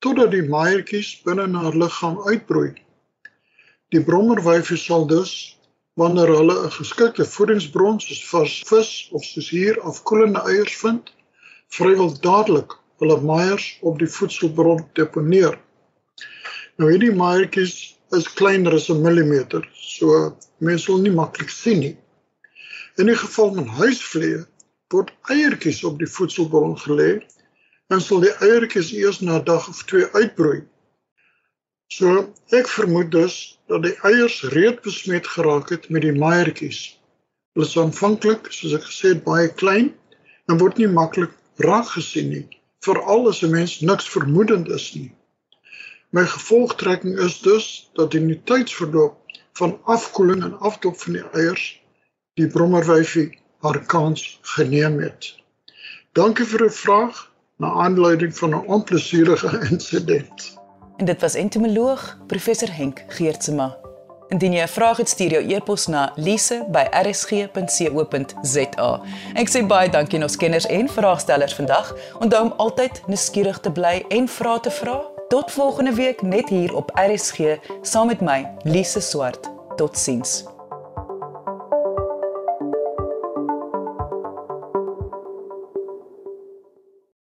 totdat 0.05 0.31
die 0.31 0.47
maaiertjies 0.47 1.11
binne 1.25 1.49
haar 1.57 1.77
liggaam 1.83 2.21
uitbroei. 2.29 2.71
Die 3.91 3.99
brommerwyfie 4.07 4.77
sal 4.79 5.03
dus 5.07 5.31
wanneer 5.99 6.29
hulle 6.31 6.53
'n 6.65 6.71
geskikte 6.71 7.25
voedingsbron 7.27 7.97
soos 7.99 8.21
vars 8.29 8.53
vis 8.69 8.91
of 9.17 9.23
soos 9.29 9.49
hier 9.55 9.79
afkoelende 9.89 10.43
eiers 10.51 10.75
vind, 10.83 11.11
vrywel 11.77 12.13
dadelik 12.27 12.77
hulle 13.03 13.17
maaiers 13.31 13.65
op 13.81 13.99
die 13.99 14.07
voedselbron 14.13 14.85
deponeer. 14.99 15.59
Nou 16.77 16.87
hierdie 16.91 17.11
maaiertjies 17.23 17.75
is 18.15 18.31
kleiner 18.39 18.79
as 18.79 18.87
'n 18.89 19.03
millimeter, 19.03 19.67
so 19.73 20.37
mense 20.57 20.85
sal 20.85 21.03
nie 21.03 21.15
maklik 21.19 21.49
sien 21.49 21.79
nie. 21.79 21.97
In 22.97 23.11
die 23.11 23.19
geval 23.25 23.53
van 23.59 23.67
huisvlee 23.81 24.45
word 24.93 25.11
eiertjies 25.35 25.83
op 25.83 25.99
die 25.99 26.11
voedselbron 26.15 26.77
gelê 26.87 27.11
en 27.89 28.01
sal 28.01 28.23
die 28.23 28.35
eiertjies 28.39 28.93
eers 28.93 29.19
na 29.19 29.39
dag 29.39 29.67
of 29.67 29.83
twee 29.83 30.07
uitbroei. 30.15 30.61
So 31.91 32.11
ek 32.55 32.69
vermoed 32.71 33.09
dus 33.11 33.35
dat 33.67 33.83
die 33.83 33.97
eiers 34.07 34.37
reeds 34.53 34.79
besmet 34.85 35.25
geraak 35.27 35.73
het 35.73 35.89
met 35.91 36.05
die 36.05 36.13
maaiertjies. 36.15 36.79
Hulle 37.51 37.67
is 37.67 37.75
aanvanklik, 37.81 38.47
soos 38.55 38.77
ek 38.77 38.85
gesê 38.87 39.09
het, 39.11 39.25
baie 39.25 39.49
klein 39.61 39.89
en 40.47 40.61
word 40.61 40.79
nie 40.79 40.87
maklik 40.87 41.33
raak 41.65 41.89
gesien 41.91 42.29
nie, 42.31 42.45
veral 42.87 43.27
as 43.31 43.41
'n 43.43 43.51
mens 43.51 43.73
niks 43.89 44.07
vermoedend 44.13 44.71
is 44.77 44.85
nie. 44.95 45.11
My 46.15 46.23
gevolgtrekking 46.35 47.19
is 47.27 47.41
dus 47.43 47.67
dat 47.99 48.15
in 48.15 48.31
die 48.31 48.39
tydsverloop 48.53 49.35
van 49.59 49.75
afkoeling 49.83 50.47
en 50.47 50.55
afdop 50.71 50.95
van 51.03 51.19
die 51.19 51.27
eiers 51.43 51.65
die 52.39 52.47
brommerwyfie 52.47 53.27
haar 53.67 53.83
kans 53.85 54.39
geneem 54.55 54.99
het. 55.03 55.35
Dankie 56.15 56.47
vir 56.55 56.65
'n 56.69 56.79
vraag 56.79 57.21
na 57.59 57.75
aanleiding 57.83 58.33
van 58.37 58.55
'n 58.55 58.65
onplesierige 58.79 59.67
insident. 59.71 60.60
En 61.01 61.07
dit 61.07 61.21
was 61.21 61.33
entomoloog 61.33 62.17
professor 62.27 62.75
Henk 62.75 63.03
Geertsma. 63.07 63.77
Indien 64.27 64.53
jy 64.53 64.61
'n 64.61 64.67
vraag 64.67 64.97
het, 64.97 65.09
stuur 65.09 65.31
jou 65.31 65.53
e-pos 65.53 65.87
na 65.87 66.11
lise@rsg.co.za. 66.15 69.01
Ek 69.33 69.49
sê 69.49 69.67
baie 69.67 69.89
dankie 69.89 70.17
aan 70.17 70.23
ons 70.23 70.37
kenners 70.37 70.65
en 70.65 70.89
vraagstellers 70.89 71.53
vandag. 71.53 71.95
Onthou 72.19 72.43
om 72.43 72.53
altyd 72.57 73.01
nuuskierig 73.07 73.59
te 73.59 73.71
bly 73.71 74.05
en 74.07 74.27
vrae 74.27 74.59
te 74.59 74.71
vra. 74.71 75.01
Tot 75.27 75.51
volgende 75.51 75.93
week 75.93 76.21
net 76.21 76.49
hier 76.49 76.75
op 76.75 76.91
RSG 76.93 77.39
saam 77.81 78.07
met 78.07 78.21
my 78.21 78.47
Lise 78.63 78.99
Swart. 78.99 79.49
Totsiens. 79.75 80.43